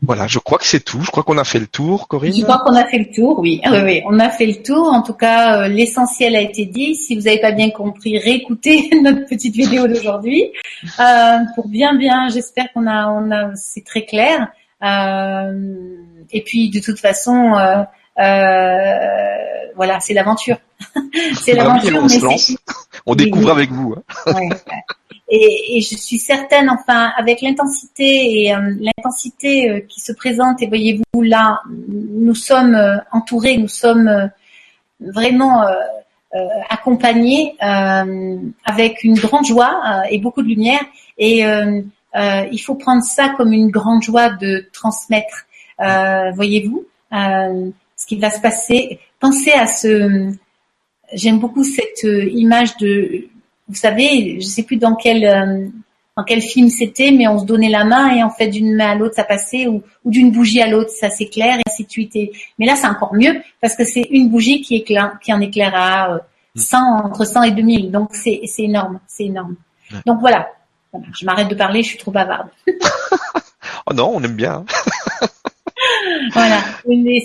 voilà, 0.00 0.28
je 0.28 0.38
crois 0.38 0.58
que 0.58 0.64
c'est 0.64 0.84
tout. 0.84 1.00
Je 1.02 1.10
crois 1.10 1.24
qu'on 1.24 1.38
a 1.38 1.44
fait 1.44 1.58
le 1.58 1.66
tour, 1.66 2.06
Corinne. 2.06 2.32
Je 2.32 2.42
crois 2.42 2.58
qu'on 2.58 2.76
a 2.76 2.86
fait 2.86 2.98
le 2.98 3.10
tour, 3.12 3.40
oui. 3.40 3.60
oui, 3.68 3.78
oui, 3.82 4.02
on 4.06 4.20
a 4.20 4.30
fait 4.30 4.46
le 4.46 4.62
tour. 4.62 4.92
En 4.92 5.02
tout 5.02 5.12
cas, 5.12 5.62
euh, 5.62 5.68
l'essentiel 5.68 6.36
a 6.36 6.40
été 6.40 6.66
dit. 6.66 6.94
Si 6.94 7.16
vous 7.16 7.22
n'avez 7.22 7.40
pas 7.40 7.50
bien 7.50 7.70
compris, 7.70 8.16
réécoutez 8.16 8.90
notre 9.02 9.26
petite 9.26 9.56
vidéo 9.56 9.88
d'aujourd'hui 9.88 10.52
euh, 11.00 11.38
pour 11.56 11.68
bien, 11.68 11.96
bien. 11.96 12.28
J'espère 12.28 12.72
qu'on 12.72 12.86
a, 12.86 13.08
on 13.08 13.32
a, 13.32 13.56
c'est 13.56 13.84
très 13.84 14.04
clair. 14.04 14.48
Euh, 14.84 15.96
et 16.30 16.42
puis, 16.42 16.70
de 16.70 16.78
toute 16.78 17.00
façon, 17.00 17.54
euh, 17.54 17.82
euh, 18.20 19.72
voilà, 19.74 19.98
c'est 19.98 20.14
l'aventure. 20.14 20.58
c'est 21.40 21.54
l'aventure. 21.54 22.04
on, 22.04 22.36
on 23.12 23.14
découvre 23.16 23.50
avec 23.50 23.72
vous. 23.72 23.96
Hein. 23.96 24.32
Ouais, 24.32 24.48
et, 25.30 25.76
et, 25.76 25.80
je 25.82 25.94
suis 25.94 26.18
certaine, 26.18 26.70
enfin, 26.70 27.12
avec 27.16 27.42
l'intensité 27.42 28.44
et 28.44 28.54
euh, 28.54 28.74
l'intensité 28.80 29.68
euh, 29.68 29.80
qui 29.80 30.00
se 30.00 30.12
présente, 30.12 30.62
et 30.62 30.66
voyez-vous 30.66 31.22
là, 31.22 31.60
nous 31.68 32.34
sommes 32.34 32.74
euh, 32.74 32.96
entourés, 33.12 33.58
nous 33.58 33.68
sommes 33.68 34.30
vraiment 35.00 35.64
accompagnés 36.68 37.56
avec 37.60 39.04
une 39.04 39.14
grande 39.14 39.46
joie 39.46 40.02
et 40.10 40.18
beaucoup 40.18 40.42
de 40.42 40.48
lumière. 40.48 40.80
Et 41.16 41.42
il 41.42 42.58
faut 42.58 42.74
prendre 42.74 43.02
ça 43.02 43.30
comme 43.30 43.52
une 43.52 43.70
grande 43.70 44.02
joie 44.02 44.30
de 44.30 44.68
transmettre, 44.72 45.46
voyez-vous, 45.78 46.84
ce 47.12 48.06
qui 48.06 48.16
va 48.16 48.30
se 48.30 48.40
passer. 48.40 48.98
Pensez 49.20 49.52
à 49.52 49.66
ce. 49.66 50.32
J'aime 51.14 51.38
beaucoup 51.38 51.64
cette 51.64 52.02
image 52.02 52.76
de 52.78 53.28
vous 53.68 53.74
savez, 53.74 54.40
je 54.40 54.46
sais 54.46 54.62
plus 54.62 54.76
dans 54.76 54.94
quel 54.94 55.24
euh, 55.24 55.68
dans 56.16 56.24
quel 56.24 56.40
film 56.40 56.68
c'était, 56.68 57.12
mais 57.12 57.28
on 57.28 57.38
se 57.38 57.44
donnait 57.44 57.68
la 57.68 57.84
main 57.84 58.12
et 58.14 58.22
en 58.24 58.30
fait 58.30 58.48
d'une 58.48 58.74
main 58.74 58.90
à 58.90 58.94
l'autre 58.96 59.14
ça 59.14 59.24
passait 59.24 59.68
ou, 59.68 59.82
ou 60.04 60.10
d'une 60.10 60.32
bougie 60.32 60.60
à 60.60 60.66
l'autre 60.66 60.90
ça 60.90 61.10
s'éclaire 61.10 61.58
et 61.58 61.62
ainsi 61.68 61.84
de 61.84 61.90
suite. 61.90 62.16
mais 62.58 62.66
là 62.66 62.74
c'est 62.74 62.88
encore 62.88 63.14
mieux 63.14 63.40
parce 63.60 63.76
que 63.76 63.84
c'est 63.84 64.08
une 64.10 64.28
bougie 64.28 64.60
qui 64.60 64.76
éclaire, 64.76 65.18
qui 65.22 65.32
en 65.32 65.40
éclairera 65.40 66.20
100 66.56 66.76
euh, 66.76 67.06
entre 67.06 67.24
100 67.24 67.42
et 67.44 67.50
2000. 67.52 67.90
Donc 67.90 68.10
c'est 68.14 68.40
c'est 68.46 68.64
énorme, 68.64 69.00
c'est 69.06 69.24
énorme. 69.24 69.54
Donc 70.06 70.20
voilà. 70.20 70.48
Je 71.12 71.26
m'arrête 71.26 71.48
de 71.48 71.54
parler, 71.54 71.82
je 71.82 71.88
suis 71.88 71.98
trop 71.98 72.10
bavarde. 72.10 72.48
oh 73.86 73.92
non, 73.94 74.12
on 74.14 74.22
aime 74.22 74.34
bien. 74.34 74.64
voilà. 76.32 76.60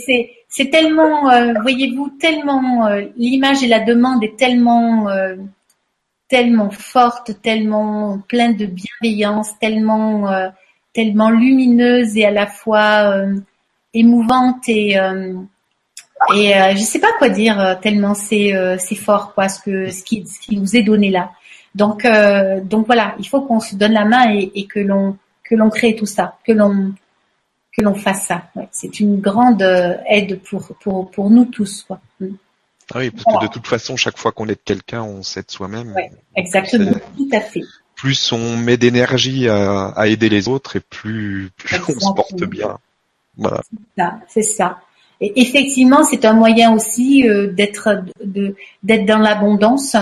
c'est 0.06 0.32
c'est 0.50 0.70
tellement, 0.70 1.32
euh, 1.32 1.54
voyez-vous, 1.62 2.12
tellement 2.20 2.90
l'image 3.18 3.64
et 3.64 3.68
la 3.68 3.80
demande 3.80 4.24
est 4.24 4.38
tellement 4.38 5.08
tellement 6.34 6.72
forte, 6.72 7.44
tellement 7.44 8.18
pleine 8.28 8.56
de 8.56 8.66
bienveillance, 8.66 9.50
tellement 9.60 10.32
euh, 10.32 10.50
tellement 10.92 11.30
lumineuse 11.30 12.18
et 12.18 12.26
à 12.26 12.32
la 12.32 12.48
fois 12.48 13.14
euh, 13.14 13.36
émouvante 13.94 14.68
et 14.68 14.98
euh, 14.98 15.36
et 16.34 16.54
je 16.76 16.82
sais 16.82 16.98
pas 16.98 17.12
quoi 17.20 17.30
dire 17.30 17.78
tellement 17.84 18.16
c'est 18.16 18.80
fort 18.96 19.36
quoi 19.36 19.48
ce 19.48 19.62
que 19.62 19.92
ce 19.92 20.04
qui 20.04 20.26
ce 20.26 20.40
qui 20.40 20.58
nous 20.58 20.76
est 20.76 20.82
donné 20.82 21.12
là. 21.12 21.30
Donc 21.76 22.08
donc 22.64 22.88
voilà, 22.88 23.14
il 23.20 23.28
faut 23.28 23.42
qu'on 23.42 23.60
se 23.60 23.76
donne 23.76 23.94
la 23.94 24.06
main 24.06 24.34
et, 24.34 24.66
que 24.66 24.80
l'on 24.80 25.16
que 25.44 25.54
l'on 25.54 25.70
crée 25.70 25.96
tout 25.96 26.08
ça, 26.08 26.40
que 26.48 26.52
l'on 26.52 26.94
que 27.78 27.84
l'on 27.84 27.94
fasse 27.94 28.26
ça. 28.26 28.46
C'est 28.72 29.00
une 29.00 29.20
grande 29.20 29.62
aide 30.08 30.40
pour 30.42 30.64
pour 30.82 31.12
pour 31.12 31.30
nous 31.30 31.46
tous 31.46 31.84
quoi. 31.84 32.00
Mm. 32.20 32.30
Ah 32.94 33.00
oui, 33.00 33.12
parce 33.12 33.24
que 33.24 33.46
de 33.46 33.52
toute 33.52 33.68
façon, 33.68 33.96
chaque 33.96 34.18
fois 34.18 34.32
qu'on 34.32 34.48
aide 34.48 34.64
quelqu'un, 34.64 35.04
on 35.04 35.24
s'aide 35.24 35.50
soi-même. 35.50 35.94
Ouais, 35.94 36.12
exactement, 36.36 36.92
tout 37.18 37.30
à 37.32 37.40
fait. 37.42 37.62
Plus 37.96 38.32
on 38.32 38.58
met 38.58 38.78
d'énergie 38.78 39.48
à, 39.48 40.08
aider 40.08 40.30
les 40.30 40.48
autres 40.48 40.76
et 40.76 40.80
plus, 40.80 41.52
plus 41.58 41.80
on 41.88 42.00
se 42.00 42.14
porte 42.14 42.44
bien. 42.44 42.78
Voilà. 43.38 43.62
C'est 43.72 44.02
ça. 44.02 44.20
C'est 44.28 44.44
ça. 44.44 44.78
Et 45.22 45.42
effectivement, 45.42 46.04
c'est 46.04 46.26
un 46.26 46.34
moyen 46.34 46.74
aussi 46.74 47.28
euh, 47.28 47.48
d'être 47.48 48.04
d'être 48.84 49.06
dans 49.06 49.20
l'abondance. 49.20 49.96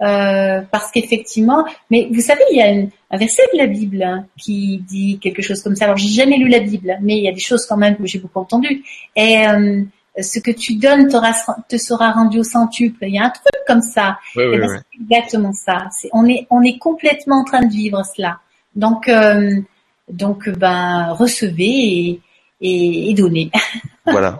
Euh, 0.00 0.60
parce 0.70 0.92
qu'effectivement, 0.92 1.64
mais 1.90 2.08
vous 2.12 2.20
savez, 2.20 2.42
il 2.52 2.58
y 2.58 2.62
a 2.62 2.88
un 3.10 3.18
verset 3.18 3.42
de 3.52 3.58
la 3.58 3.66
Bible 3.66 4.00
hein, 4.04 4.26
qui 4.38 4.78
dit 4.88 5.18
quelque 5.20 5.42
chose 5.42 5.60
comme 5.60 5.74
ça. 5.74 5.86
Alors, 5.86 5.96
j'ai 5.96 6.08
jamais 6.08 6.36
lu 6.36 6.48
la 6.48 6.60
Bible, 6.60 6.96
mais 7.02 7.16
il 7.16 7.24
y 7.24 7.28
a 7.28 7.32
des 7.32 7.40
choses 7.40 7.66
quand 7.66 7.76
même 7.76 7.96
que 7.96 8.06
j'ai 8.06 8.20
beaucoup 8.20 8.38
entendues. 8.38 8.84
Et 9.16 9.44
euh, 9.48 9.82
ce 10.22 10.38
que 10.38 10.50
tu 10.50 10.74
donnes 10.74 11.08
te 11.68 11.76
sera 11.76 12.12
rendu 12.12 12.40
au 12.40 12.44
centuple. 12.44 12.98
Il 13.02 13.14
y 13.14 13.18
a 13.18 13.24
un 13.24 13.30
truc 13.30 13.46
comme 13.66 13.82
ça. 13.82 14.18
Oui, 14.36 14.44
oui, 14.46 14.58
ben, 14.58 14.68
C'est 14.68 15.00
exactement 15.00 15.52
ça. 15.52 15.88
On 16.12 16.26
est, 16.26 16.46
on 16.50 16.62
est 16.62 16.78
complètement 16.78 17.40
en 17.40 17.44
train 17.44 17.62
de 17.62 17.72
vivre 17.72 18.02
cela. 18.16 18.40
Donc, 18.74 19.08
euh, 19.08 19.60
donc, 20.08 20.48
ben, 20.48 21.12
recevez 21.12 21.64
et, 21.64 22.20
et, 22.60 23.10
et 23.10 23.14
donnez. 23.14 23.50
Voilà. 24.10 24.38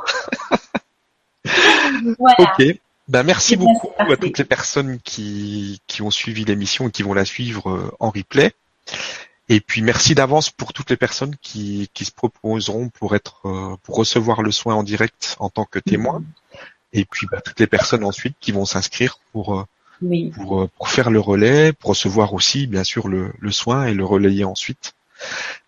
voilà. 2.19 2.37
Ok. 2.38 2.79
Ben, 3.07 3.23
merci 3.23 3.57
beaucoup 3.57 3.91
à 3.99 4.17
toutes 4.17 4.38
les 4.38 4.45
personnes 4.45 4.99
qui, 5.05 5.79
qui 5.87 6.01
ont 6.01 6.11
suivi 6.11 6.47
l'émission 6.47 6.88
et 6.88 6.91
qui 6.91 7.03
vont 7.03 7.12
la 7.12 7.27
suivre 7.27 7.69
euh, 7.69 7.95
en 8.01 8.09
replay. 8.09 8.53
Et 9.48 9.61
puis 9.61 9.80
merci 9.82 10.14
d'avance 10.14 10.50
pour 10.50 10.72
toutes 10.72 10.90
les 10.90 10.96
personnes 10.96 11.34
qui, 11.40 11.88
qui 11.94 12.04
se 12.04 12.12
proposeront 12.12 12.90
pour 12.90 13.16
être 13.16 13.46
euh, 13.46 13.76
pour 13.82 13.96
recevoir 13.96 14.42
le 14.42 14.52
soin 14.52 14.74
en 14.74 14.82
direct 14.82 15.37
en 15.38 15.48
tant 15.48 15.64
que 15.64 15.78
témoin. 15.78 16.22
Et 16.92 17.04
puis 17.04 17.26
bah, 17.30 17.40
toutes 17.40 17.58
les 17.61 17.66
personnes 17.66 18.04
ensuite 18.04 18.37
qui 18.40 18.52
vont 18.52 18.66
s'inscrire 18.66 19.18
pour, 19.32 19.58
euh, 19.58 19.64
pour, 20.34 20.62
euh, 20.62 20.70
pour 20.76 20.88
faire 20.88 21.11
le 21.11 21.20
relais, 21.20 21.72
pour 21.72 21.90
recevoir 21.90 22.34
aussi 22.34 22.66
bien 22.66 22.84
sûr 22.84 23.08
le, 23.08 23.32
le 23.38 23.50
soin 23.50 23.87
et 23.87 23.94
le 23.94 24.04
relayer 24.04 24.44
ensuite. 24.44 24.92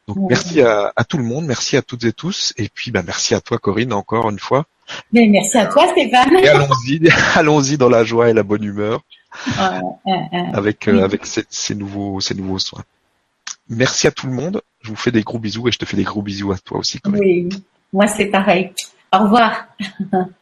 Donc 0.07 0.19
merci 0.29 0.61
à, 0.61 0.93
à, 0.95 1.05
tout 1.05 1.17
le 1.17 1.25
monde, 1.25 1.47
merci 1.47 1.77
à 1.77 1.83
toutes 1.83 2.05
et 2.05 2.13
tous, 2.13 2.53
et 2.57 2.69
puis 2.69 2.91
bah, 2.91 3.03
merci 3.05 3.35
à 3.35 3.41
toi 3.41 3.59
Corinne 3.59 3.93
encore 3.93 4.29
une 4.29 4.39
fois. 4.39 4.67
Mais 5.13 5.27
merci 5.27 5.57
à 5.57 5.67
toi 5.67 5.89
Stéphane. 5.89 6.37
Et 6.37 6.49
allons-y, 6.49 7.09
allons-y 7.35 7.79
dans 7.79 7.89
la 7.89 8.05
joie 8.05 8.29
et 8.29 8.35
la 8.35 8.43
bonne 8.43 8.65
humeur 8.65 9.01
avec 10.53 10.89
avec 10.89 11.25
ces, 11.25 11.45
ces, 11.49 11.75
nouveaux 11.75 12.21
ces 12.21 12.35
nouveaux 12.35 12.59
soins. 12.59 12.83
Merci 13.71 14.09
à 14.09 14.11
tout 14.11 14.27
le 14.27 14.33
monde. 14.33 14.61
Je 14.83 14.91
vous 14.91 14.97
fais 14.97 15.13
des 15.13 15.23
gros 15.23 15.39
bisous 15.39 15.69
et 15.69 15.73
je 15.73 15.79
te 15.79 15.85
fais 15.85 15.97
des 15.97 16.03
gros 16.03 16.23
bisous 16.23 16.53
à 16.53 16.59
toi 16.59 16.79
aussi. 16.79 17.01
Oui, 17.07 17.49
moi 17.93 18.07
c'est 18.09 18.27
pareil. 18.27 18.73
Au 19.13 19.19
revoir. 19.21 19.67